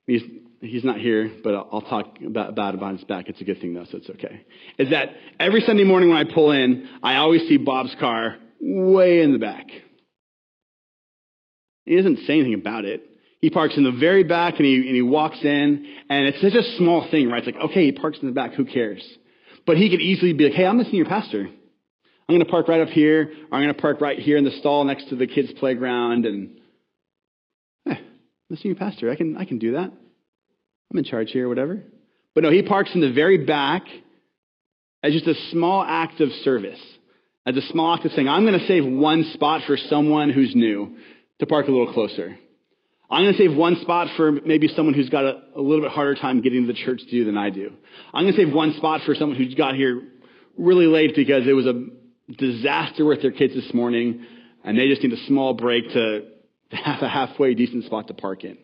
he's, 0.06 0.22
he's 0.60 0.84
not 0.84 0.98
here, 0.98 1.30
but 1.44 1.54
I'll, 1.54 1.68
I'll 1.72 1.82
talk 1.82 2.18
about, 2.24 2.48
about 2.48 2.74
it 2.74 2.80
behind 2.80 2.98
his 2.98 3.06
back. 3.06 3.28
It's 3.28 3.40
a 3.40 3.44
good 3.44 3.60
thing, 3.60 3.74
though, 3.74 3.84
so 3.84 3.98
it's 3.98 4.08
okay. 4.08 4.46
Is 4.78 4.90
that 4.90 5.10
every 5.38 5.60
Sunday 5.60 5.84
morning 5.84 6.08
when 6.08 6.18
I 6.18 6.32
pull 6.32 6.52
in, 6.52 6.88
I 7.02 7.16
always 7.16 7.46
see 7.48 7.58
Bob's 7.58 7.94
car 8.00 8.36
way 8.60 9.20
in 9.20 9.32
the 9.32 9.38
back. 9.38 9.66
He 11.84 11.96
doesn't 11.96 12.20
say 12.26 12.34
anything 12.34 12.54
about 12.54 12.84
it. 12.84 13.02
He 13.40 13.50
parks 13.50 13.76
in 13.76 13.84
the 13.84 13.92
very 13.92 14.24
back 14.24 14.54
and 14.56 14.64
he, 14.64 14.76
and 14.76 14.94
he 14.94 15.02
walks 15.02 15.38
in, 15.42 15.86
and 16.08 16.26
it's 16.26 16.40
such 16.40 16.54
a 16.54 16.76
small 16.76 17.08
thing, 17.10 17.28
right? 17.28 17.46
It's 17.46 17.54
like, 17.54 17.70
okay, 17.70 17.84
he 17.84 17.92
parks 17.92 18.18
in 18.20 18.28
the 18.28 18.34
back, 18.34 18.54
who 18.54 18.64
cares? 18.64 19.02
But 19.68 19.76
he 19.76 19.90
could 19.90 20.00
easily 20.00 20.32
be 20.32 20.44
like, 20.44 20.54
hey, 20.54 20.64
I'm 20.64 20.78
the 20.78 20.84
senior 20.84 21.04
pastor. 21.04 21.40
I'm 21.42 22.34
going 22.34 22.40
to 22.40 22.50
park 22.50 22.68
right 22.68 22.80
up 22.80 22.88
here, 22.88 23.24
or 23.50 23.58
I'm 23.58 23.62
going 23.62 23.74
to 23.74 23.78
park 23.78 24.00
right 24.00 24.18
here 24.18 24.38
in 24.38 24.44
the 24.44 24.50
stall 24.52 24.82
next 24.82 25.10
to 25.10 25.16
the 25.16 25.26
kids' 25.26 25.52
playground, 25.58 26.24
and 26.24 26.58
eh, 27.86 27.96
I'm 27.96 27.98
the 28.48 28.56
senior 28.56 28.76
pastor. 28.76 29.10
I 29.10 29.14
can, 29.14 29.36
I 29.36 29.44
can 29.44 29.58
do 29.58 29.72
that. 29.72 29.92
I'm 30.90 30.98
in 30.98 31.04
charge 31.04 31.32
here, 31.32 31.50
whatever. 31.50 31.82
But 32.34 32.44
no, 32.44 32.50
he 32.50 32.62
parks 32.62 32.92
in 32.94 33.02
the 33.02 33.12
very 33.12 33.44
back 33.44 33.82
as 35.02 35.12
just 35.12 35.26
a 35.26 35.34
small 35.50 35.84
act 35.86 36.22
of 36.22 36.30
service, 36.44 36.80
as 37.44 37.54
a 37.54 37.62
small 37.70 37.94
act 37.94 38.06
of 38.06 38.12
saying, 38.12 38.26
I'm 38.26 38.46
going 38.46 38.58
to 38.58 38.66
save 38.66 38.86
one 38.86 39.32
spot 39.34 39.64
for 39.66 39.76
someone 39.76 40.30
who's 40.30 40.54
new 40.54 40.96
to 41.40 41.46
park 41.46 41.68
a 41.68 41.70
little 41.70 41.92
closer. 41.92 42.38
I'm 43.10 43.24
going 43.24 43.34
to 43.34 43.38
save 43.38 43.56
one 43.56 43.76
spot 43.80 44.08
for 44.16 44.32
maybe 44.32 44.68
someone 44.68 44.94
who's 44.94 45.08
got 45.08 45.24
a, 45.24 45.40
a, 45.56 45.60
little 45.60 45.82
bit 45.82 45.90
harder 45.90 46.14
time 46.14 46.42
getting 46.42 46.66
to 46.66 46.72
the 46.72 46.78
church 46.78 47.00
to 47.00 47.10
do 47.10 47.24
than 47.24 47.38
I 47.38 47.48
do. 47.48 47.72
I'm 48.12 48.24
going 48.24 48.34
to 48.34 48.38
save 48.38 48.52
one 48.52 48.74
spot 48.74 49.00
for 49.06 49.14
someone 49.14 49.38
who's 49.38 49.54
got 49.54 49.74
here 49.76 50.02
really 50.58 50.86
late 50.86 51.16
because 51.16 51.46
it 51.46 51.52
was 51.52 51.66
a 51.66 51.86
disaster 52.36 53.06
with 53.06 53.22
their 53.22 53.32
kids 53.32 53.54
this 53.54 53.72
morning 53.72 54.26
and 54.62 54.78
they 54.78 54.88
just 54.88 55.02
need 55.02 55.14
a 55.14 55.26
small 55.26 55.54
break 55.54 55.88
to, 55.92 56.20
to 56.70 56.76
have 56.76 57.02
a 57.02 57.08
halfway 57.08 57.54
decent 57.54 57.84
spot 57.84 58.08
to 58.08 58.14
park 58.14 58.44
in. 58.44 58.58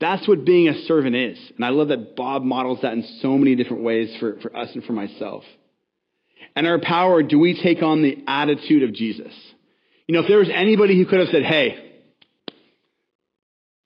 That's 0.00 0.26
what 0.28 0.44
being 0.44 0.68
a 0.68 0.82
servant 0.82 1.16
is. 1.16 1.38
And 1.56 1.64
I 1.64 1.70
love 1.70 1.88
that 1.88 2.16
Bob 2.16 2.42
models 2.42 2.80
that 2.82 2.92
in 2.92 3.04
so 3.20 3.38
many 3.38 3.54
different 3.54 3.82
ways 3.84 4.14
for, 4.18 4.38
for 4.40 4.54
us 4.54 4.70
and 4.74 4.84
for 4.84 4.92
myself. 4.92 5.44
And 6.56 6.66
our 6.66 6.78
power, 6.78 7.22
do 7.22 7.38
we 7.38 7.60
take 7.62 7.82
on 7.82 8.02
the 8.02 8.18
attitude 8.26 8.82
of 8.82 8.94
Jesus? 8.94 9.32
You 10.10 10.14
know, 10.14 10.22
if 10.22 10.26
there 10.26 10.38
was 10.38 10.50
anybody 10.52 10.98
who 10.98 11.06
could 11.06 11.20
have 11.20 11.28
said, 11.28 11.44
hey, 11.44 11.76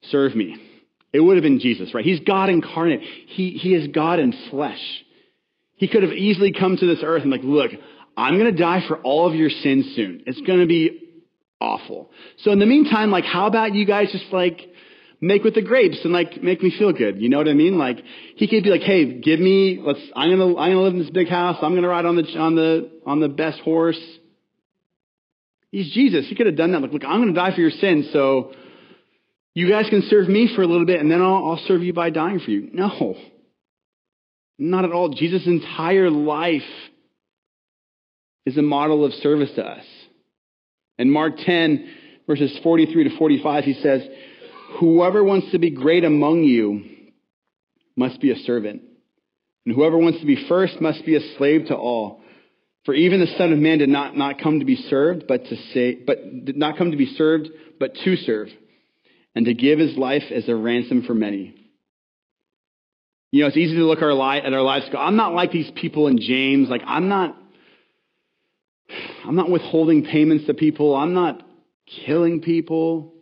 serve 0.04 0.34
me, 0.34 0.56
it 1.12 1.20
would 1.20 1.36
have 1.36 1.42
been 1.42 1.60
Jesus, 1.60 1.92
right? 1.92 2.02
He's 2.02 2.20
God 2.20 2.48
incarnate. 2.48 3.02
He, 3.02 3.50
he 3.50 3.74
is 3.74 3.88
God 3.88 4.18
in 4.20 4.32
flesh. 4.48 4.80
He 5.74 5.86
could 5.86 6.02
have 6.02 6.12
easily 6.12 6.50
come 6.50 6.78
to 6.78 6.86
this 6.86 7.00
earth 7.02 7.24
and 7.24 7.30
like, 7.30 7.42
look, 7.44 7.72
I'm 8.16 8.38
going 8.38 8.50
to 8.50 8.58
die 8.58 8.82
for 8.88 8.96
all 9.02 9.28
of 9.28 9.34
your 9.34 9.50
sins 9.50 9.92
soon. 9.96 10.22
It's 10.24 10.40
going 10.40 10.60
to 10.60 10.66
be 10.66 10.98
awful. 11.60 12.10
So 12.38 12.52
in 12.52 12.58
the 12.58 12.64
meantime, 12.64 13.10
like, 13.10 13.26
how 13.26 13.46
about 13.46 13.74
you 13.74 13.84
guys 13.84 14.10
just 14.10 14.32
like 14.32 14.62
make 15.20 15.44
with 15.44 15.54
the 15.54 15.60
grapes 15.60 15.98
and 16.04 16.14
like 16.14 16.42
make 16.42 16.62
me 16.62 16.74
feel 16.78 16.94
good? 16.94 17.20
You 17.20 17.28
know 17.28 17.36
what 17.36 17.48
I 17.48 17.52
mean? 17.52 17.76
Like, 17.76 18.02
he 18.36 18.48
could 18.48 18.64
be 18.64 18.70
like, 18.70 18.80
hey, 18.80 19.20
give 19.20 19.40
me, 19.40 19.78
let's, 19.78 20.00
I'm 20.16 20.34
going 20.34 20.54
to, 20.54 20.58
I'm 20.58 20.72
going 20.72 20.76
to 20.78 20.80
live 20.84 20.94
in 20.94 21.00
this 21.00 21.10
big 21.10 21.28
house. 21.28 21.58
I'm 21.60 21.72
going 21.72 21.82
to 21.82 21.88
ride 21.88 22.06
on 22.06 22.16
the, 22.16 22.38
on 22.38 22.54
the, 22.54 22.90
on 23.04 23.20
the 23.20 23.28
best 23.28 23.60
horse. 23.60 24.00
He's 25.74 25.90
Jesus. 25.90 26.28
He 26.28 26.36
could 26.36 26.46
have 26.46 26.54
done 26.54 26.70
that. 26.70 26.82
Like, 26.82 26.92
look, 26.92 27.02
I'm 27.04 27.20
going 27.20 27.34
to 27.34 27.40
die 27.40 27.52
for 27.52 27.60
your 27.60 27.72
sins, 27.72 28.08
so 28.12 28.52
you 29.56 29.68
guys 29.68 29.90
can 29.90 30.02
serve 30.02 30.28
me 30.28 30.48
for 30.54 30.62
a 30.62 30.68
little 30.68 30.86
bit, 30.86 31.00
and 31.00 31.10
then 31.10 31.20
I'll, 31.20 31.48
I'll 31.48 31.62
serve 31.66 31.82
you 31.82 31.92
by 31.92 32.10
dying 32.10 32.38
for 32.38 32.52
you. 32.52 32.70
No, 32.72 33.16
not 34.56 34.84
at 34.84 34.92
all. 34.92 35.08
Jesus' 35.08 35.48
entire 35.48 36.10
life 36.10 36.62
is 38.46 38.56
a 38.56 38.62
model 38.62 39.04
of 39.04 39.14
service 39.14 39.50
to 39.56 39.64
us. 39.64 39.84
In 40.96 41.10
Mark 41.10 41.38
10, 41.38 41.92
verses 42.28 42.56
43 42.62 43.08
to 43.08 43.18
45, 43.18 43.64
he 43.64 43.74
says, 43.74 44.02
Whoever 44.78 45.24
wants 45.24 45.50
to 45.50 45.58
be 45.58 45.70
great 45.70 46.04
among 46.04 46.44
you 46.44 46.84
must 47.96 48.20
be 48.20 48.30
a 48.30 48.36
servant, 48.36 48.82
and 49.66 49.74
whoever 49.74 49.98
wants 49.98 50.20
to 50.20 50.26
be 50.26 50.46
first 50.48 50.80
must 50.80 51.04
be 51.04 51.16
a 51.16 51.36
slave 51.36 51.66
to 51.66 51.74
all. 51.74 52.20
For 52.84 52.92
even 52.92 53.20
the 53.20 53.34
Son 53.38 53.52
of 53.52 53.58
Man 53.58 53.78
did 53.78 53.88
not, 53.88 54.16
not 54.16 54.38
come 54.38 54.58
to 54.58 54.66
be 54.66 54.76
served, 54.76 55.26
but 55.26 55.46
to 55.46 55.56
say, 55.72 55.94
but 55.94 56.44
did 56.44 56.56
not 56.56 56.76
come 56.76 56.90
to 56.90 56.96
be 56.96 57.06
served, 57.06 57.48
but 57.80 57.94
to 58.04 58.16
serve, 58.16 58.48
and 59.34 59.46
to 59.46 59.54
give 59.54 59.78
his 59.78 59.96
life 59.96 60.24
as 60.30 60.48
a 60.48 60.54
ransom 60.54 61.02
for 61.02 61.14
many. 61.14 61.54
You 63.32 63.40
know, 63.40 63.48
it's 63.48 63.56
easy 63.56 63.74
to 63.74 63.84
look 63.84 64.02
our 64.02 64.12
at 64.36 64.52
our 64.52 64.62
lives 64.62 64.86
go, 64.92 64.98
I'm 64.98 65.16
not 65.16 65.34
like 65.34 65.50
these 65.50 65.70
people 65.74 66.06
in 66.06 66.20
James. 66.20 66.68
Like, 66.68 66.82
I'm 66.86 67.08
not, 67.08 67.36
I'm 69.24 69.34
not 69.34 69.50
withholding 69.50 70.04
payments 70.04 70.46
to 70.46 70.54
people. 70.54 70.94
I'm 70.94 71.14
not 71.14 71.42
killing 72.06 72.42
people. 72.42 73.14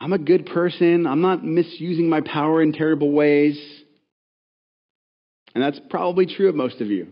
I'm 0.00 0.12
a 0.12 0.18
good 0.18 0.46
person. 0.46 1.06
I'm 1.06 1.20
not 1.20 1.44
misusing 1.44 2.08
my 2.08 2.22
power 2.22 2.62
in 2.62 2.72
terrible 2.72 3.12
ways. 3.12 3.60
And 5.54 5.62
that's 5.62 5.80
probably 5.90 6.26
true 6.26 6.48
of 6.48 6.54
most 6.54 6.80
of 6.80 6.86
you. 6.86 7.08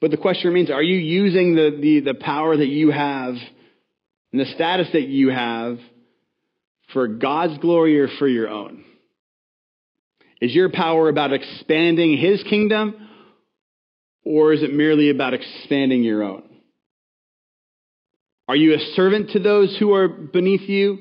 But 0.00 0.10
the 0.10 0.16
question 0.16 0.48
remains 0.48 0.70
are 0.70 0.82
you 0.82 0.96
using 0.96 1.54
the, 1.54 1.76
the, 1.80 2.12
the 2.12 2.14
power 2.14 2.56
that 2.56 2.66
you 2.66 2.90
have 2.90 3.34
and 4.32 4.40
the 4.40 4.52
status 4.54 4.88
that 4.92 5.08
you 5.08 5.30
have 5.30 5.78
for 6.92 7.08
God's 7.08 7.58
glory 7.58 7.98
or 7.98 8.08
for 8.18 8.28
your 8.28 8.48
own? 8.48 8.84
Is 10.40 10.54
your 10.54 10.70
power 10.70 11.08
about 11.08 11.32
expanding 11.32 12.16
His 12.16 12.42
kingdom 12.44 13.08
or 14.24 14.52
is 14.52 14.62
it 14.62 14.72
merely 14.72 15.10
about 15.10 15.34
expanding 15.34 16.04
your 16.04 16.22
own? 16.22 16.44
Are 18.46 18.56
you 18.56 18.74
a 18.74 18.78
servant 18.94 19.30
to 19.30 19.40
those 19.40 19.76
who 19.78 19.94
are 19.94 20.08
beneath 20.08 20.68
you? 20.68 20.98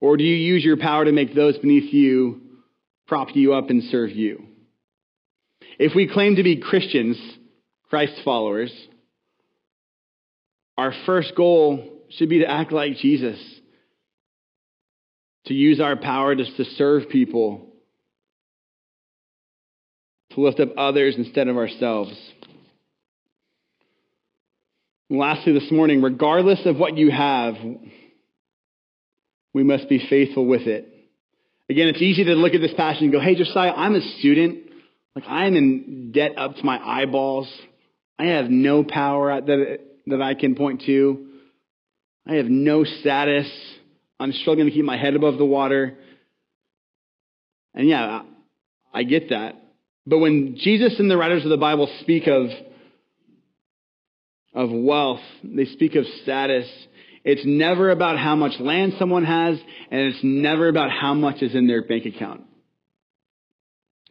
Or 0.00 0.16
do 0.16 0.24
you 0.24 0.34
use 0.34 0.64
your 0.64 0.78
power 0.78 1.04
to 1.04 1.12
make 1.12 1.34
those 1.34 1.58
beneath 1.58 1.92
you 1.92 2.40
prop 3.06 3.34
you 3.34 3.54
up 3.54 3.70
and 3.70 3.82
serve 3.84 4.10
you? 4.10 4.46
If 5.78 5.94
we 5.94 6.08
claim 6.08 6.36
to 6.36 6.42
be 6.42 6.56
Christians, 6.56 7.16
Christ 7.88 8.14
followers, 8.24 8.72
our 10.78 10.92
first 11.06 11.34
goal 11.36 11.88
should 12.10 12.28
be 12.28 12.40
to 12.40 12.50
act 12.50 12.72
like 12.72 12.96
Jesus, 12.96 13.38
to 15.46 15.54
use 15.54 15.80
our 15.80 15.96
power 15.96 16.34
just 16.34 16.56
to 16.56 16.64
serve 16.64 17.08
people, 17.08 17.68
to 20.30 20.40
lift 20.40 20.60
up 20.60 20.70
others 20.76 21.14
instead 21.16 21.48
of 21.48 21.56
ourselves. 21.56 22.12
And 25.10 25.18
lastly, 25.18 25.52
this 25.52 25.70
morning, 25.70 26.00
regardless 26.00 26.64
of 26.64 26.78
what 26.78 26.96
you 26.96 27.10
have, 27.10 27.54
we 29.52 29.62
must 29.62 29.88
be 29.88 30.06
faithful 30.08 30.46
with 30.46 30.62
it. 30.62 30.88
Again, 31.68 31.88
it's 31.88 32.00
easy 32.00 32.24
to 32.24 32.34
look 32.34 32.54
at 32.54 32.60
this 32.60 32.74
passage 32.74 33.02
and 33.02 33.12
go, 33.12 33.20
hey, 33.20 33.34
Josiah, 33.34 33.72
I'm 33.72 33.94
a 33.94 34.00
student. 34.18 34.61
Like, 35.14 35.24
I 35.28 35.46
am 35.46 35.56
in 35.56 36.12
debt 36.12 36.38
up 36.38 36.56
to 36.56 36.64
my 36.64 36.78
eyeballs. 36.78 37.48
I 38.18 38.26
have 38.26 38.48
no 38.48 38.84
power 38.84 39.40
that, 39.40 39.78
that 40.06 40.22
I 40.22 40.34
can 40.34 40.54
point 40.54 40.82
to. 40.86 41.26
I 42.26 42.34
have 42.34 42.46
no 42.46 42.84
status. 42.84 43.50
I'm 44.18 44.32
struggling 44.32 44.68
to 44.68 44.72
keep 44.72 44.84
my 44.84 44.96
head 44.96 45.14
above 45.14 45.38
the 45.38 45.44
water. 45.44 45.98
And 47.74 47.88
yeah, 47.88 48.22
I 48.92 49.02
get 49.02 49.30
that. 49.30 49.56
But 50.06 50.18
when 50.18 50.56
Jesus 50.56 50.98
and 50.98 51.10
the 51.10 51.16
writers 51.16 51.44
of 51.44 51.50
the 51.50 51.56
Bible 51.56 51.88
speak 52.00 52.26
of, 52.26 52.46
of 54.54 54.70
wealth, 54.70 55.20
they 55.42 55.64
speak 55.66 55.94
of 55.94 56.04
status, 56.22 56.68
it's 57.24 57.42
never 57.44 57.90
about 57.90 58.18
how 58.18 58.34
much 58.34 58.58
land 58.58 58.94
someone 58.98 59.24
has, 59.24 59.58
and 59.90 60.00
it's 60.00 60.20
never 60.22 60.68
about 60.68 60.90
how 60.90 61.14
much 61.14 61.40
is 61.42 61.54
in 61.54 61.66
their 61.66 61.82
bank 61.82 62.04
account. 62.04 62.42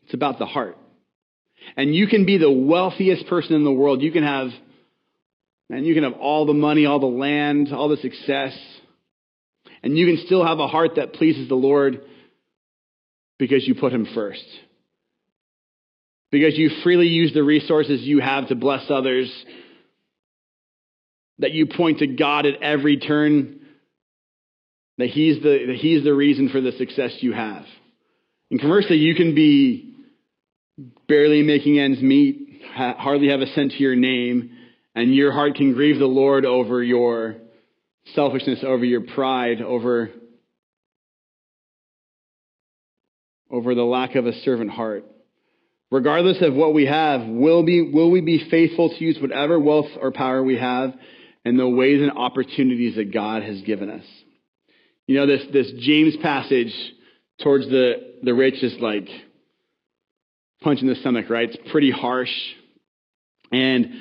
It's 0.03 0.13
about 0.13 0.39
the 0.39 0.45
heart. 0.45 0.77
And 1.77 1.95
you 1.95 2.07
can 2.07 2.25
be 2.25 2.37
the 2.37 2.51
wealthiest 2.51 3.27
person 3.27 3.55
in 3.55 3.63
the 3.63 3.71
world. 3.71 4.01
You 4.01 4.11
can 4.11 4.23
have, 4.23 4.49
and 5.69 5.85
you 5.85 5.93
can 5.93 6.03
have 6.03 6.19
all 6.19 6.45
the 6.45 6.53
money, 6.53 6.85
all 6.85 6.99
the 6.99 7.05
land, 7.05 7.71
all 7.73 7.89
the 7.89 7.97
success, 7.97 8.57
and 9.83 9.97
you 9.97 10.05
can 10.05 10.25
still 10.25 10.45
have 10.45 10.59
a 10.59 10.67
heart 10.67 10.95
that 10.95 11.13
pleases 11.13 11.47
the 11.49 11.55
Lord 11.55 12.01
because 13.39 13.67
you 13.67 13.75
put 13.75 13.93
Him 13.93 14.07
first. 14.13 14.45
Because 16.31 16.57
you 16.57 16.69
freely 16.83 17.07
use 17.07 17.33
the 17.33 17.43
resources 17.43 18.01
you 18.01 18.19
have 18.21 18.47
to 18.49 18.55
bless 18.55 18.85
others 18.89 19.29
that 21.39 21.51
you 21.51 21.65
point 21.65 21.99
to 21.99 22.07
God 22.07 22.45
at 22.45 22.61
every 22.61 22.97
turn, 22.97 23.59
that 24.97 25.09
He's 25.09 25.41
the, 25.41 25.65
that 25.67 25.75
he's 25.77 26.03
the 26.03 26.13
reason 26.13 26.49
for 26.49 26.61
the 26.61 26.71
success 26.73 27.17
you 27.21 27.33
have. 27.33 27.65
And 28.51 28.59
conversely, 28.59 28.97
you 28.97 29.15
can 29.15 29.33
be 29.33 29.90
barely 31.11 31.43
making 31.43 31.77
ends 31.77 32.01
meet, 32.01 32.61
hardly 32.73 33.27
have 33.27 33.41
a 33.41 33.47
cent 33.47 33.73
to 33.73 33.77
your 33.79 33.97
name, 33.97 34.49
and 34.95 35.13
your 35.13 35.33
heart 35.33 35.55
can 35.55 35.73
grieve 35.73 35.99
the 35.99 36.05
Lord 36.05 36.45
over 36.45 36.81
your 36.81 37.35
selfishness, 38.15 38.59
over 38.65 38.85
your 38.85 39.01
pride, 39.01 39.61
over, 39.61 40.09
over 43.51 43.75
the 43.75 43.83
lack 43.83 44.15
of 44.15 44.25
a 44.25 44.31
servant 44.43 44.71
heart. 44.71 45.03
Regardless 45.91 46.37
of 46.39 46.53
what 46.53 46.73
we 46.73 46.85
have, 46.85 47.27
will, 47.27 47.63
be, 47.63 47.91
will 47.91 48.09
we 48.09 48.21
be 48.21 48.47
faithful 48.49 48.87
to 48.87 49.03
use 49.03 49.17
whatever 49.19 49.59
wealth 49.59 49.89
or 49.99 50.13
power 50.13 50.41
we 50.41 50.57
have 50.57 50.93
and 51.43 51.59
the 51.59 51.67
ways 51.67 52.01
and 52.01 52.11
opportunities 52.11 52.95
that 52.95 53.13
God 53.13 53.43
has 53.43 53.59
given 53.63 53.89
us. 53.89 54.05
You 55.07 55.17
know, 55.17 55.27
this, 55.27 55.41
this 55.51 55.73
James 55.79 56.15
passage 56.21 56.73
towards 57.43 57.67
the, 57.67 57.95
the 58.23 58.33
rich 58.33 58.63
is 58.63 58.75
like 58.79 59.09
punch 60.61 60.81
in 60.81 60.87
the 60.87 60.95
stomach, 60.95 61.29
right? 61.29 61.49
It's 61.49 61.71
pretty 61.71 61.91
harsh. 61.91 62.31
And 63.51 63.91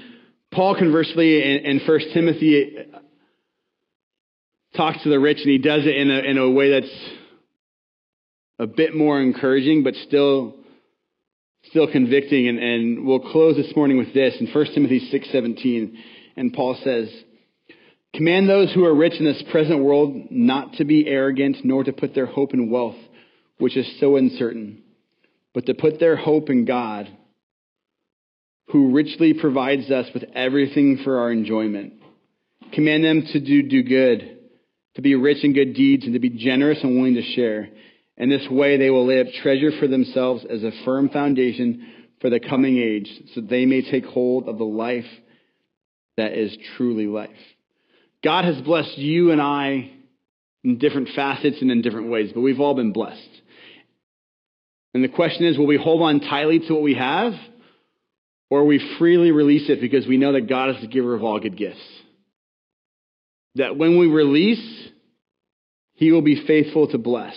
Paul, 0.52 0.76
conversely, 0.76 1.42
in, 1.42 1.64
in 1.64 1.80
1 1.86 2.00
Timothy, 2.12 2.76
talks 4.76 5.02
to 5.02 5.08
the 5.08 5.18
rich, 5.18 5.38
and 5.38 5.50
he 5.50 5.58
does 5.58 5.86
it 5.86 5.96
in 5.96 6.10
a, 6.10 6.18
in 6.18 6.38
a 6.38 6.50
way 6.50 6.70
that's 6.80 7.10
a 8.58 8.66
bit 8.66 8.94
more 8.94 9.20
encouraging, 9.20 9.82
but 9.82 9.94
still 10.06 10.56
still 11.64 11.90
convicting. 11.90 12.48
And, 12.48 12.58
and 12.58 13.06
we'll 13.06 13.20
close 13.20 13.56
this 13.56 13.74
morning 13.76 13.98
with 13.98 14.14
this 14.14 14.34
in 14.40 14.46
1 14.46 14.66
Timothy 14.74 15.10
6.17. 15.12 15.94
And 16.36 16.52
Paul 16.52 16.78
says, 16.82 17.08
Command 18.14 18.48
those 18.48 18.72
who 18.72 18.84
are 18.84 18.94
rich 18.94 19.14
in 19.18 19.24
this 19.24 19.42
present 19.50 19.80
world 19.80 20.30
not 20.30 20.74
to 20.74 20.84
be 20.84 21.06
arrogant, 21.06 21.58
nor 21.64 21.84
to 21.84 21.92
put 21.92 22.14
their 22.14 22.26
hope 22.26 22.54
in 22.54 22.70
wealth, 22.70 22.96
which 23.58 23.76
is 23.76 24.00
so 24.00 24.16
uncertain, 24.16 24.79
but 25.54 25.66
to 25.66 25.74
put 25.74 25.98
their 25.98 26.16
hope 26.16 26.50
in 26.50 26.64
God, 26.64 27.08
who 28.68 28.92
richly 28.92 29.34
provides 29.34 29.90
us 29.90 30.06
with 30.14 30.24
everything 30.34 30.98
for 31.02 31.18
our 31.18 31.32
enjoyment. 31.32 31.94
Command 32.72 33.04
them 33.04 33.22
to 33.32 33.40
do, 33.40 33.62
do 33.62 33.82
good, 33.82 34.38
to 34.94 35.02
be 35.02 35.14
rich 35.14 35.42
in 35.42 35.52
good 35.52 35.74
deeds, 35.74 36.04
and 36.04 36.14
to 36.14 36.20
be 36.20 36.30
generous 36.30 36.78
and 36.82 36.96
willing 36.96 37.14
to 37.14 37.22
share. 37.34 37.68
In 38.16 38.28
this 38.28 38.46
way, 38.48 38.76
they 38.76 38.90
will 38.90 39.06
lay 39.06 39.20
up 39.20 39.26
treasure 39.42 39.72
for 39.78 39.88
themselves 39.88 40.44
as 40.48 40.62
a 40.62 40.72
firm 40.84 41.08
foundation 41.08 41.86
for 42.20 42.30
the 42.30 42.38
coming 42.38 42.78
age, 42.78 43.10
so 43.34 43.40
they 43.40 43.66
may 43.66 43.82
take 43.82 44.04
hold 44.04 44.48
of 44.48 44.58
the 44.58 44.64
life 44.64 45.06
that 46.16 46.32
is 46.32 46.56
truly 46.76 47.06
life. 47.06 47.30
God 48.22 48.44
has 48.44 48.60
blessed 48.60 48.98
you 48.98 49.30
and 49.32 49.40
I 49.40 49.90
in 50.62 50.78
different 50.78 51.08
facets 51.16 51.56
and 51.62 51.70
in 51.70 51.80
different 51.80 52.10
ways, 52.10 52.30
but 52.34 52.42
we've 52.42 52.60
all 52.60 52.74
been 52.74 52.92
blessed. 52.92 53.39
And 54.94 55.04
the 55.04 55.08
question 55.08 55.46
is 55.46 55.56
will 55.56 55.66
we 55.66 55.76
hold 55.76 56.02
on 56.02 56.20
tightly 56.20 56.60
to 56.60 56.74
what 56.74 56.82
we 56.82 56.94
have, 56.94 57.32
or 58.50 58.64
we 58.64 58.96
freely 58.98 59.30
release 59.30 59.70
it 59.70 59.80
because 59.80 60.06
we 60.06 60.16
know 60.16 60.32
that 60.32 60.48
God 60.48 60.70
is 60.70 60.80
the 60.80 60.88
giver 60.88 61.14
of 61.14 61.22
all 61.22 61.38
good 61.38 61.56
gifts? 61.56 61.80
That 63.54 63.76
when 63.76 63.98
we 63.98 64.06
release, 64.06 64.88
He 65.94 66.12
will 66.12 66.22
be 66.22 66.44
faithful 66.46 66.88
to 66.88 66.98
bless. 66.98 67.36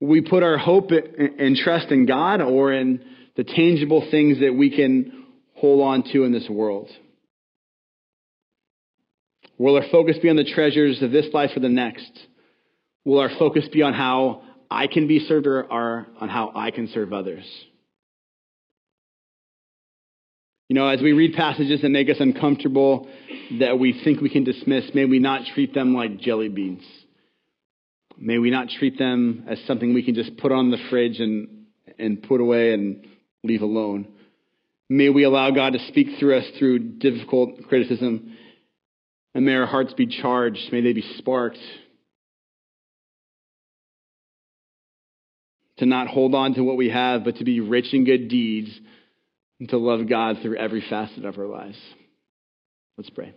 We 0.00 0.22
put 0.22 0.42
our 0.42 0.56
hope 0.56 0.90
and 0.92 1.56
trust 1.56 1.88
in 1.90 2.06
God 2.06 2.40
or 2.40 2.72
in 2.72 3.04
the 3.36 3.44
tangible 3.44 4.06
things 4.10 4.40
that 4.40 4.54
we 4.54 4.74
can 4.74 5.26
hold 5.54 5.82
on 5.82 6.10
to 6.12 6.24
in 6.24 6.32
this 6.32 6.48
world. 6.48 6.88
Will 9.58 9.76
our 9.76 9.84
focus 9.92 10.16
be 10.22 10.30
on 10.30 10.36
the 10.36 10.44
treasures 10.44 11.02
of 11.02 11.10
this 11.10 11.26
life 11.34 11.50
or 11.54 11.60
the 11.60 11.68
next? 11.68 12.10
Will 13.04 13.18
our 13.18 13.28
focus 13.38 13.68
be 13.70 13.82
on 13.82 13.92
how 13.92 14.42
I 14.70 14.86
can 14.86 15.06
be 15.06 15.20
served 15.20 15.46
or 15.46 16.06
on 16.20 16.28
how 16.28 16.52
I 16.54 16.70
can 16.70 16.88
serve 16.88 17.12
others? 17.12 17.44
You 20.68 20.74
know, 20.74 20.86
as 20.86 21.02
we 21.02 21.12
read 21.12 21.34
passages 21.34 21.82
that 21.82 21.88
make 21.88 22.08
us 22.08 22.18
uncomfortable, 22.20 23.08
that 23.58 23.78
we 23.78 24.00
think 24.04 24.20
we 24.20 24.30
can 24.30 24.44
dismiss, 24.44 24.84
may 24.94 25.04
we 25.04 25.18
not 25.18 25.42
treat 25.52 25.74
them 25.74 25.94
like 25.94 26.20
jelly 26.20 26.48
beans. 26.48 26.84
May 28.16 28.38
we 28.38 28.50
not 28.50 28.68
treat 28.68 28.96
them 28.96 29.46
as 29.48 29.58
something 29.66 29.94
we 29.94 30.04
can 30.04 30.14
just 30.14 30.36
put 30.36 30.52
on 30.52 30.70
the 30.70 30.78
fridge 30.88 31.18
and, 31.18 31.66
and 31.98 32.22
put 32.22 32.40
away 32.40 32.72
and 32.72 33.04
leave 33.42 33.62
alone. 33.62 34.06
May 34.88 35.08
we 35.08 35.24
allow 35.24 35.50
God 35.50 35.72
to 35.72 35.80
speak 35.88 36.18
through 36.18 36.38
us 36.38 36.44
through 36.58 36.78
difficult 36.98 37.66
criticism 37.68 38.36
and 39.34 39.44
may 39.44 39.54
our 39.54 39.66
hearts 39.66 39.94
be 39.94 40.06
charged. 40.06 40.72
May 40.72 40.80
they 40.80 40.92
be 40.92 41.04
sparked. 41.18 41.58
To 45.80 45.86
not 45.86 46.08
hold 46.08 46.34
on 46.34 46.54
to 46.54 46.62
what 46.62 46.76
we 46.76 46.90
have, 46.90 47.24
but 47.24 47.36
to 47.36 47.44
be 47.44 47.60
rich 47.60 47.92
in 47.92 48.04
good 48.04 48.28
deeds 48.28 48.70
and 49.58 49.68
to 49.70 49.78
love 49.78 50.08
God 50.08 50.36
through 50.42 50.56
every 50.56 50.82
facet 50.88 51.24
of 51.24 51.38
our 51.38 51.46
lives. 51.46 51.78
Let's 52.96 53.10
pray. 53.10 53.34